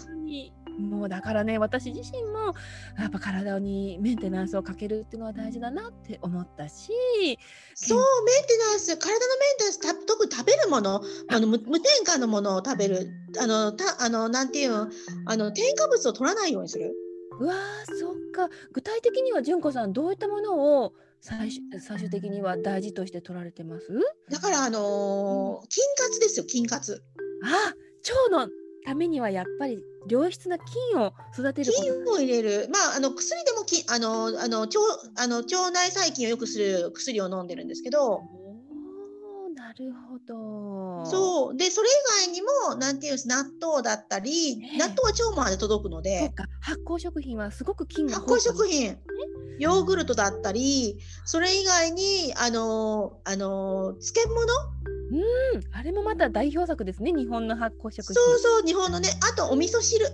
[0.78, 2.54] もうだからね私自身も
[2.98, 6.90] やっぱ体にメンテナンスをかけるっていうのは大事だなって思ったし
[7.74, 9.20] そうメンテナンス体のメ
[9.54, 13.08] ンテナンスた特に食べるものあの無添加のものを食べる
[13.40, 14.88] あのたあのなんていうの
[15.26, 16.92] あの添加物を取らないようにする。
[17.40, 17.54] うわ
[17.98, 21.50] そっか具体的には純子さんどういったものを最
[21.80, 23.88] 最終的には大事として取られてます？
[24.30, 27.02] だからあのー、金活ですよ金活。
[27.42, 27.74] あ
[28.36, 28.48] 腸の
[28.84, 34.78] ためにはやっぱり良質な菌を育てる菌を入れる、まあ、あの薬でもきあのあの腸
[35.16, 38.22] あの腸内細菌を良くする薬を飲んでるんですけど。
[39.55, 41.07] なるほど。
[41.07, 41.57] そう。
[41.57, 46.32] でそれ以外にもなんていう納豆だったり、納豆は腸まで届くので。
[46.61, 48.98] 発酵食品はすごく菌が発酵食品。
[49.59, 54.46] ヨーグルトだったりそれ以外にあのあの漬物
[55.14, 58.14] うん、あれもまた代表作ですね、日本の発酵食品。
[58.14, 60.06] そうそう、日本のね、あとお味噌汁。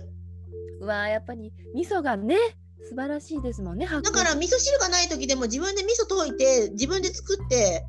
[0.79, 2.35] うわやっぱり味噌がね、
[2.83, 3.87] 素晴らしいですもんね。
[3.87, 7.85] だから味噌汁がない時でも自分で味噌溶いて自分で作って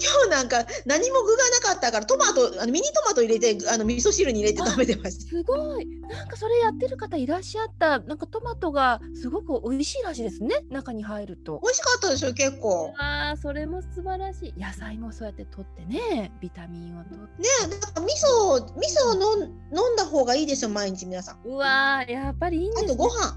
[0.00, 5.86] 今日なんか何も具がなかったからトマトあのミニトマト入れてあの味噌汁に入れて食べてましたすごい。
[5.86, 8.00] なんかそれやってる方いらっしゃった。
[8.00, 10.56] なんかトマトがすごく美味しいらしいですね。
[10.70, 11.60] 中に入ると。
[11.62, 12.94] 美味しかったでしょ結構。
[12.98, 14.60] ああそれも素晴らしい。
[14.60, 16.32] 野菜もそうやって取ってね。
[16.40, 17.42] ビタミンを取って。
[17.42, 21.38] ねなんか味噌味噌を飲ん飲んだ方がいいですよ毎日皆さん。
[21.44, 23.36] うわやっぱりいいんです、ね、あとご飯。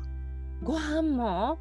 [0.64, 1.58] ご飯も。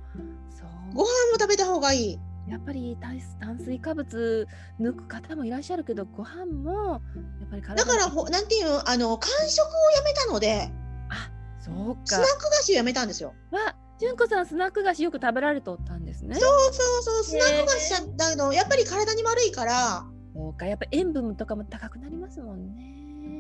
[0.51, 0.95] そう。
[0.95, 2.19] ご飯も食べた方がいい
[2.49, 4.49] やっぱり炭水化物
[4.81, 10.71] 抜く方もいらっしゃるけどご飯もやっぱりだからほなんていうあの間食をやめたので。
[11.09, 11.31] あ
[11.61, 12.03] そうか。
[12.07, 13.35] スナック菓子をやめたんですよ。
[13.51, 16.35] わ純子さんスナック菓子よく食べられとったんですね。
[16.35, 17.25] そうそうそう。
[17.25, 20.05] スナック菓子だけどやっぱり体に悪いから。
[20.35, 22.93] そうかやっぱ塩分とかも高くなりますもんね。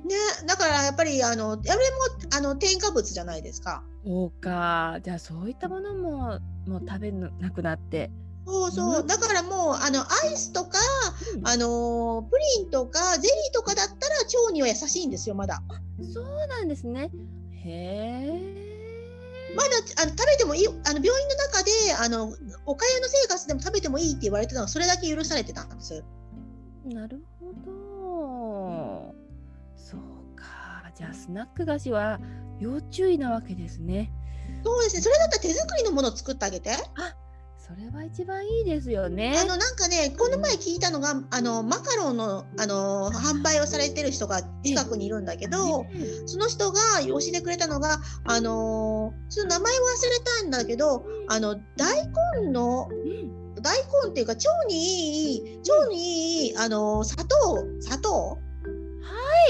[0.04, 1.76] ね、だからやっぱりあのあれも
[2.36, 3.82] あの添加物じゃないですか。
[4.04, 4.98] そうか。
[5.02, 8.10] じゃあそういったものももう食べなくなって
[8.44, 10.78] そうそう、だからもうあのアイスとか、
[11.36, 15.62] うん、あのプリンとかゼリーとかだったら腸には優しいんですよまだ。
[16.12, 17.10] そうなんですね。
[17.64, 18.72] へえ。
[19.54, 19.68] まだ
[20.02, 21.70] あの食べてもいいあの病院の中で
[22.00, 22.34] あの
[22.66, 26.02] おかゆの生活でも食べてもいいって言われてたのはそれだけ許されてたんです。
[26.86, 29.14] なるほど。
[29.76, 30.00] そう
[30.36, 30.90] か。
[30.96, 32.18] じゃあスナック菓子は
[32.58, 34.10] 要注意なわけですね。
[34.64, 35.02] そうですね。
[35.02, 36.70] それだったら手作りのものを作ってあげて。
[36.70, 36.76] あ
[37.74, 39.34] それは一番いいですよね。
[39.38, 45.86] あのなんかねこの前聞いたのがあのマカロンのあの販売をされてる人が近くにいるんだけど、
[46.26, 49.80] その人が教えてくれたのがあのその名前忘れ
[50.42, 52.06] たんだけどあの大
[52.42, 52.88] 根の、
[53.62, 58.10] 大根っていうか腸にいい腸にいいあの砂糖砂糖。
[58.20, 58.38] は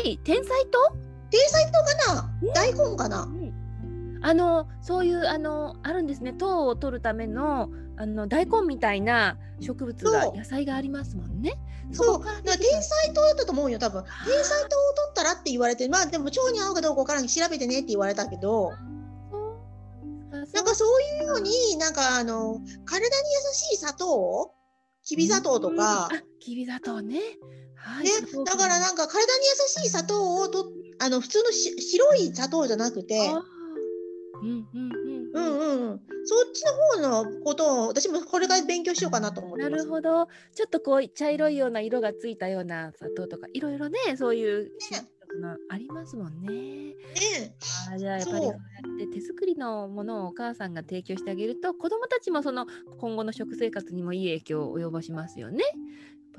[0.04, 0.18] い。
[0.24, 0.96] 天才糖？
[1.30, 3.26] 天才糖かな、大根かな、
[4.20, 6.34] あのそういうあのあるんですね。
[6.34, 11.54] 糖を取るためのあの大根みたいな植物が野菜がありますもんね。
[11.92, 12.24] そう。
[12.24, 14.02] だから天才糖だったと思うよ多分。
[14.02, 18.72] 天才糖を取ったらって言われてまあでも腸に合うかどうかわからん調べてねって言われたけど。
[20.52, 24.52] なんかそういうようになんかあの体に優しい砂糖
[25.04, 26.08] きび砂糖とか、
[26.40, 27.18] きび砂糖ね,、
[27.74, 28.10] はい、ね
[28.44, 30.70] だからなんか体に優しい砂糖をと
[31.00, 33.30] あの普通のし白い砂糖じゃなくて。
[34.42, 35.01] うんうん
[35.32, 36.00] うんうん。
[36.24, 36.64] そっち
[37.00, 40.28] の方のことを私もこれから勉強しようかなと思ってなるほど。
[40.54, 44.70] ちょっとこう茶色いような色がついたような砂糖とかいろいろねそういう
[45.40, 46.52] のありますもんね。
[46.52, 46.94] ね
[47.92, 48.44] あじゃあやっぱりそう。
[48.46, 52.66] やって手作りのものをお母さんが提供してあげると子どもたちもその
[52.98, 55.64] 今後の食生活にもいい影響を及ぼしますよね。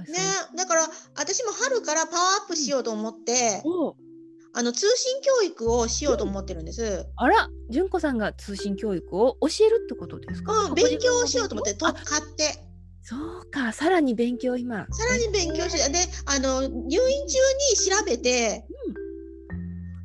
[0.08, 0.14] ね
[0.56, 3.90] だから私も春からパワーアップしようと思って、う。
[3.90, 4.13] ん、
[4.56, 7.08] あの通信教育をしようと思ってるんです。
[7.16, 10.54] あら、純子さんが通信教育を教えるってことですか？
[10.66, 12.54] うん、勉強をしようと思ってと買って。
[13.02, 14.86] そうか、さらに勉強今。
[14.92, 18.66] さらに勉強して、で、あの入院中に調べて、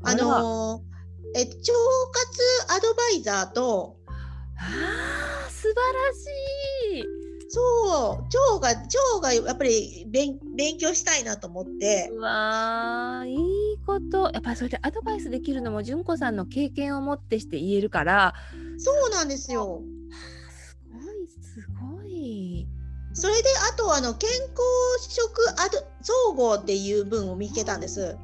[0.03, 0.83] うん、あの
[1.37, 1.63] え腸活
[2.75, 3.97] アドバイザーと。
[4.57, 6.29] ああ、素晴らしい。
[7.51, 8.25] そう
[8.55, 12.11] 腸が腸がやっぱり勉勉強したいなと思って。
[12.13, 13.39] うわいい
[13.87, 14.31] こと。
[14.35, 18.35] やっぱりそれでアドバイスできるのも純子さんの経験をもってして言えるから。
[18.77, 19.83] そうなんですよ。
[20.51, 22.67] すごいすごい。
[23.15, 24.43] それであとあの健康
[25.09, 28.19] 食アド総合っていう文を見つけたんです。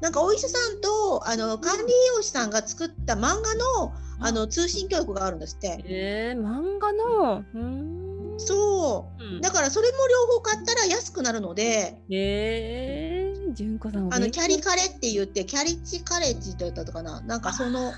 [0.00, 5.82] なんかお医者さんとあの管理栄養士さんが作った漫画のあの通信教育があるんですって。
[5.86, 7.42] えー、漫画の？
[7.52, 8.09] うん
[8.40, 17.92] そう、うん、だからそれも両方買ったら安くなるのでえー、純子さんあのキャリカレって言ってキャリッチカレッジと言ったとかななんかその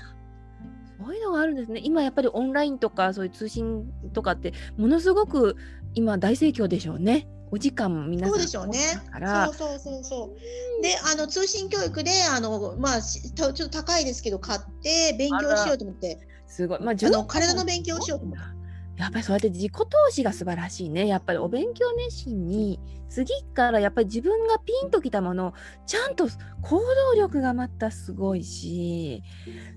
[0.99, 5.57] そういうのがあるんですね今やっぱりオンラインとかそういう通信とかってものすごく
[5.95, 8.79] 今大盛況でしょうねお時間も皆さんそうでしょうね。
[8.79, 10.35] そうそうそうそ
[10.79, 10.81] う。
[10.81, 16.17] で、あの通信教育であのまあちょっと高いですけど買って勉強しようと思って。
[16.47, 16.79] すごい。
[16.79, 18.62] まあ、あの体の勉強をしようと思って。
[19.03, 21.07] やっぱりそうやって自己投資が素晴らしいね。
[21.07, 22.79] やっぱりお勉強熱心に
[23.09, 25.53] 次からやっぱり自分がピンときたものを
[25.85, 26.27] ちゃんと
[26.61, 29.21] 行動力がまたすごいし、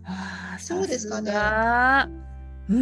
[0.05, 1.33] あそうですかね。
[2.69, 2.75] う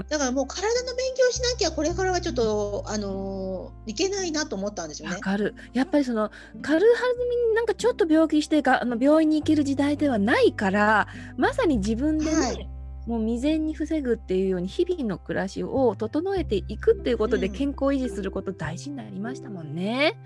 [0.00, 5.14] んだからもう体の勉強しなきゃこれからはちょっとあのー、いけないなと思ったんですよね。
[5.14, 5.54] わかる。
[5.72, 11.06] やっぱりその軽はずみになんかちょっと病気してかあの病院に行ける時代ではないから
[11.36, 12.68] まさに自分でね、はい
[13.06, 20.18] もう未然に防ぐっていうように日々の暮らしを整えていくっていうことで健康維持すること大事になりましたもんね。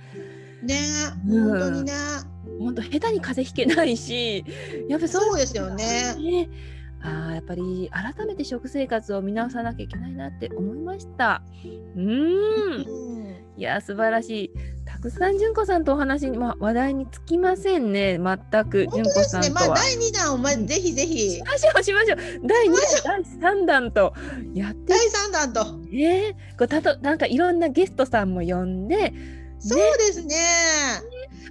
[0.63, 0.77] ね
[1.27, 1.93] 本当にね。
[2.59, 4.45] 本当下手に風邪ひけないし
[4.89, 6.15] やっぱそうですよね。
[6.17, 6.49] ね
[7.01, 11.43] あやっぱり改めて食生活を見直さなきゃいけないなって思いました。
[11.97, 13.48] うん。
[13.59, 14.51] いや素晴らしい。
[14.87, 19.61] たくさん純子さんとお話に、まあ、話題につきませんね全く純子さんとは。
[19.63, 21.31] ね、まあ第2弾をま、ぜひぜひ。
[21.33, 22.19] しましょうしましょう。
[22.47, 22.73] 第2
[23.05, 24.15] 弾第3弾と
[24.55, 25.61] やって第3弾と。
[25.93, 29.13] えー、こうたとなんかいろんなゲストさんも呼んで。
[29.59, 30.37] そうですね。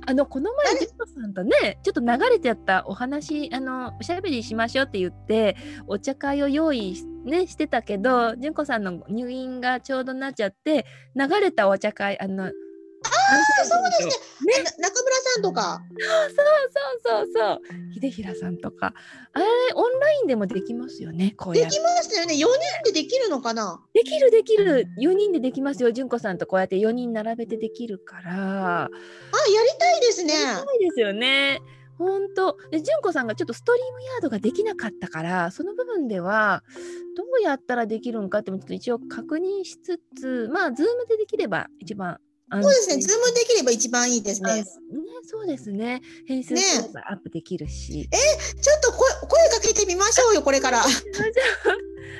[0.06, 6.96] あのこの前ジェットさんとねちょっと流れてやったお話あのおしゃべりしましょうって言ってお茶会を用意
[7.28, 14.54] ねしてたけど純子さんの入院がちょうどなっちゃって流れたお茶会あのああ、そうですね。
[14.64, 14.64] ね？
[14.80, 15.82] 中村さんとか。
[16.00, 17.62] そうそうそうそう。
[17.94, 18.94] 秀平さんとか。
[19.34, 21.34] あれ、オンラインでもできますよね。
[21.38, 22.34] こうできますよね。
[22.34, 22.48] 4人
[22.86, 23.80] でできるのかな？
[23.94, 24.88] できるできる。
[25.00, 25.92] 4人でできますよ。
[25.92, 28.86] 純子さんとこうやって4人並べてできるから。
[28.86, 28.90] あ、やり
[29.80, 30.34] たいですね。
[30.34, 31.62] やりたいですよね。
[31.98, 36.64] 本当で純子さんがちょっとストリームヤードができなかったからその部分では
[37.16, 42.20] どうやったらできるんかってもちょっと一応確認しつつまあズームでできれば一番
[42.50, 44.62] そうですね、ズームできれば一番いいですね。
[44.62, 44.66] ね
[45.24, 46.02] そうですね。
[46.26, 46.56] 編集
[47.10, 48.08] アップできるし。
[48.10, 50.86] ね、え、ちょっと声声かけてみましょうよ、これから。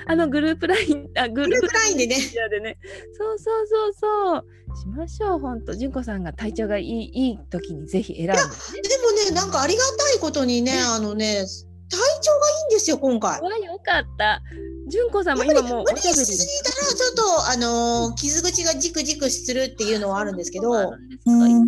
[0.10, 2.18] あのグループライン、あグループラインでね。
[2.50, 2.78] でね
[3.18, 4.46] そうそうそうそう。
[4.78, 5.74] しましょう、本当。
[5.74, 11.46] 純子さんが体調がいいいい時にぜひ選んで、ね、でもね、なんかありがたいことにね、あのね、
[11.90, 13.42] 体調がいいんでですよ今回。
[13.42, 14.42] わよかった。
[14.90, 20.72] 純子さんも今もう無理しすぎたらちょっとあのー、傷口がじくじくするっていうのはあるんですけど。
[20.72, 21.68] うん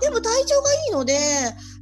[0.00, 1.16] でも体調がいいので、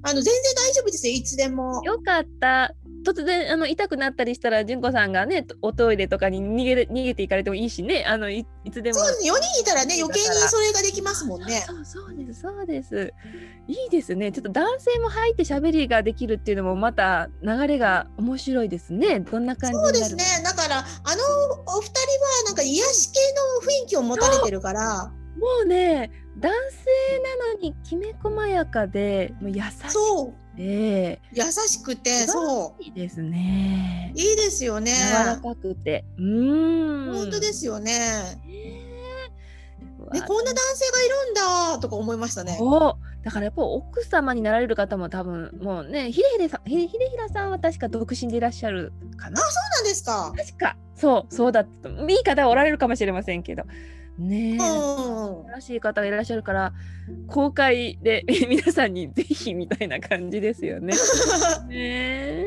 [0.02, 1.82] あの全然大丈夫ですよ、いつでも。
[1.82, 2.72] よかった。
[3.04, 8.04] 突然あの痛くなったりしたら純子さんがねおトイレとかに逃げ逃げていかれてもいいしね。
[8.06, 8.98] あのいいつでも。
[8.98, 11.62] そうです4人いたらね余計にそれができますもんね。
[11.66, 13.12] そうそうですそうです。
[13.68, 14.32] いいですね。
[14.32, 19.20] ちょっと男性も入って喋りができるっていうのもまた流れが面白いですね。
[19.20, 20.24] どんな感じそうですね。
[20.44, 20.84] だからあの
[21.66, 23.18] お二人はなんか癒し系
[23.64, 25.12] の雰囲気を持たれてるから。
[25.38, 29.60] もうね男性なのにきめ細やかでもう優し
[29.92, 34.12] くて優しくてそういいですね。
[34.14, 34.92] いいですよね。
[34.92, 36.04] 柔らかくて。
[36.18, 37.12] うん。
[37.14, 37.92] 本当ですよね、
[40.12, 42.58] ね、こんな男性がいるんだとか思いましたね。
[43.22, 49.40] だからやっぱ奥様になられる方も多分もうねひでひでさんひでひらさんは確か独身でいらっしゃるかな。
[49.40, 50.32] あそうなんですか。
[50.36, 50.76] 確か。
[50.96, 53.64] そうそうだったいい方はおられるかもしれませんけど
[54.18, 56.72] ねえ、素晴らしい方がいらっしゃるから
[57.28, 60.94] 公開で 皆さんにぜひみたいな感じですよね。
[61.68, 62.44] ね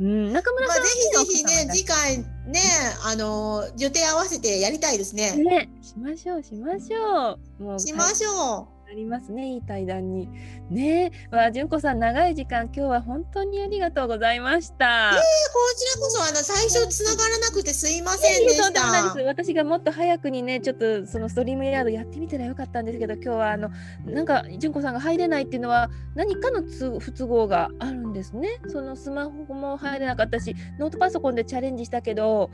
[0.00, 2.60] うん、中村さん、まあ、ぜひぜひね次回ね
[3.04, 5.32] あの予定合わせてやりたいですね。
[5.36, 7.62] ねしましょうしましょう。
[7.62, 8.77] もうしましょう。
[8.90, 10.30] ありますねいい対談に。
[10.70, 15.10] ねわあ純子さん長い時間今日は本当にありがとうございました。
[15.12, 15.22] えー、こ
[15.76, 23.70] ちらこそあの最初つながらなくてすいませんでした、私がもっと早くにねちょっとそのストリームヤードやってみたらよかったんですけど今日はあの
[24.06, 28.58] なんか純子さんが入れないっていうのは何かの不都合があるんですね。
[28.68, 32.50] そのスマホも入れなかったしノートパソコンでチャレンジしたけど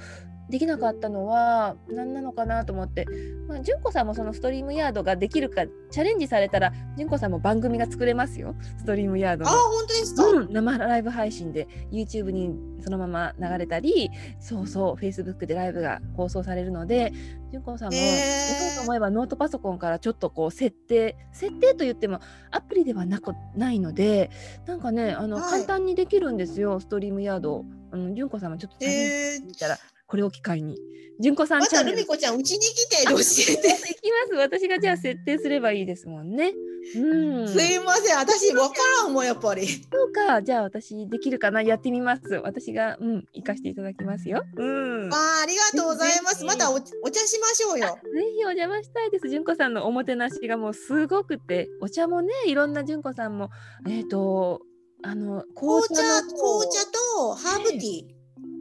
[0.51, 3.07] できなかったのは何なのかなと思って、
[3.49, 8.55] まあ、純子さんもそのストリームヤードができるかチャレンジされたら純子さんも番組が作れますよ。
[8.79, 12.51] ストリームヤードあ本当ですか、うん、生ライブ配信で YouTube に
[12.83, 17.13] そのまま流れたりそうそう Facebook でライブが放送されるので
[17.51, 24.31] 純子さんもやろうと思えばノートパソコンからちょっとこう設定設定と言ってもアプリではなくないので
[24.67, 27.65] なんかねあの、はい、簡単にできるんですよストリームヤード。
[27.95, 30.79] あの純子さんもちょっとチャレンジしたら、これを機会に。
[31.21, 33.63] 純子さんまたルミ子ちゃん、うちに来て教えて。
[33.63, 34.35] できます。
[34.35, 36.53] 私がじゃあ設定すればいいですもんね。
[36.97, 37.49] うん。
[37.49, 38.19] すいません。
[38.19, 39.67] 私わからんもん、やっぱり。
[39.67, 40.43] そうか。
[40.43, 41.63] じゃあ私できるかな？
[41.63, 42.35] やってみます。
[42.43, 44.45] 私が、うん、行かせていただきますよ。
[44.57, 45.15] うん。
[45.15, 46.45] あありがとうございます。
[46.45, 47.99] またおお茶しましょうよ。
[48.03, 49.29] ぜひお邪魔したいです。
[49.29, 53.51] 純子さんのおもてなしがもうすごくて、お茶もね、いろんな純子さんも、
[53.89, 54.61] えっ、ー、と、
[55.03, 58.14] あの紅茶紅茶とハーブティー。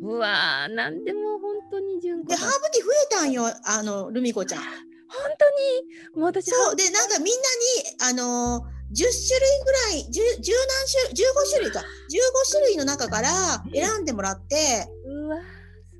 [0.04, 4.62] うわー、なんでも本当に純子でハーブティー増えたんよあのルミ子ちゃん。
[4.62, 4.70] 本
[5.38, 6.22] 当に？
[6.22, 8.24] もう私そうでなんかみんなにあ
[8.60, 10.46] のー10種類ぐらい、十何種、
[11.14, 11.84] 15種類か、15
[12.52, 13.30] 種類の中から
[13.74, 15.38] 選んでもらって、うわ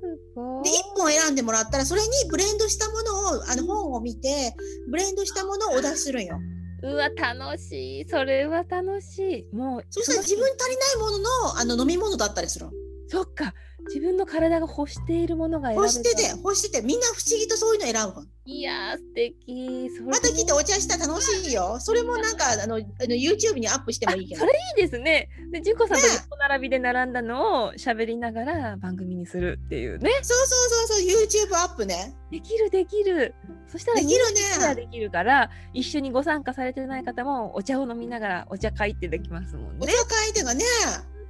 [0.36, 0.64] ごい。
[0.64, 4.54] で、1本選んでもらったら、それにブレンドしたものを、あの本を見て、
[4.88, 6.38] ブレンドしたものをお出しするんよ。
[6.84, 8.08] うわ、楽しい。
[8.08, 9.56] それは楽しい。
[9.56, 9.84] もう。
[9.90, 11.28] そしたら自分足りないものの、
[11.58, 12.66] あの飲み物だったりする
[13.08, 13.54] そっか。
[13.86, 16.86] 自分の体が欲しているものが欲してて欲してて。
[16.86, 19.90] みんな不思議とそういうの選ぶいや素敵。
[20.06, 21.78] また来てお茶したら楽しいよ。
[21.80, 24.40] それもなんかあのあの YouTube にアップしてもいいけど。
[24.40, 25.28] それいいですね。
[25.52, 30.10] で純子さんと横並びで並んだのを喋りながら番組にするっていうね。
[30.22, 31.50] そうそうそうそう。
[31.50, 32.14] YouTube アップね。
[32.30, 33.34] できるできる。
[33.68, 34.74] そしたらできるね。
[34.74, 39.78] できるから一緒にご参加されてない方もお茶を飲みながらお茶会ってできますもんね。
[39.80, 40.64] お茶会ってがね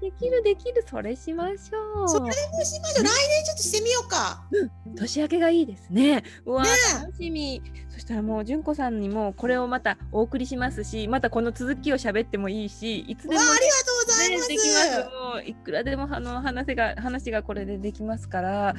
[0.05, 2.09] できるできるそれしましょう。
[2.09, 2.31] それも
[2.63, 3.05] しましょう。
[3.05, 4.45] 来年ちょっとしてみようか。
[4.53, 4.95] うん。
[4.95, 6.23] 年明けがいいですね。
[6.45, 6.69] うわ、ね、
[7.01, 7.63] 楽しみ。
[7.89, 15.01] そしたらもう純子さんにもこれをまたお送りしますしまたこの続きを喋ってもいいしいつでも、ね、ありがとうございます、できます。
[15.01, 18.75] もういくらでもあの話が話がこれでできますから。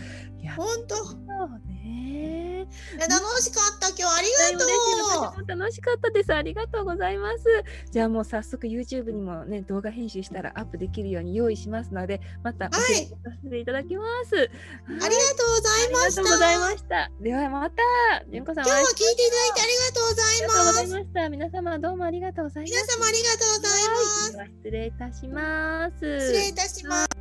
[0.55, 0.95] 本当。
[0.95, 1.17] そう
[1.67, 2.65] ね。
[2.97, 3.11] 楽
[3.41, 5.47] しかった今日ありがとう。
[5.47, 6.33] 楽しかったです。
[6.33, 7.45] ありがとうございます。
[7.91, 14.49] じゃあもう早速 YouTube にもね動画編集したらアップできるように用意しますのでまた教えさせていただきます、はい、あ
[14.89, 16.21] りがとうございました。
[16.21, 17.11] ありがとうございました。
[17.21, 17.83] ではまた。
[18.31, 20.35] 純子さん今日は聞いていただいてありがとうございます。
[20.35, 21.29] ありがとうございました。
[21.29, 26.19] 皆様どうもありがとうございます皆様ありがとうございます、失礼いたします。
[26.19, 27.14] 失礼いたします。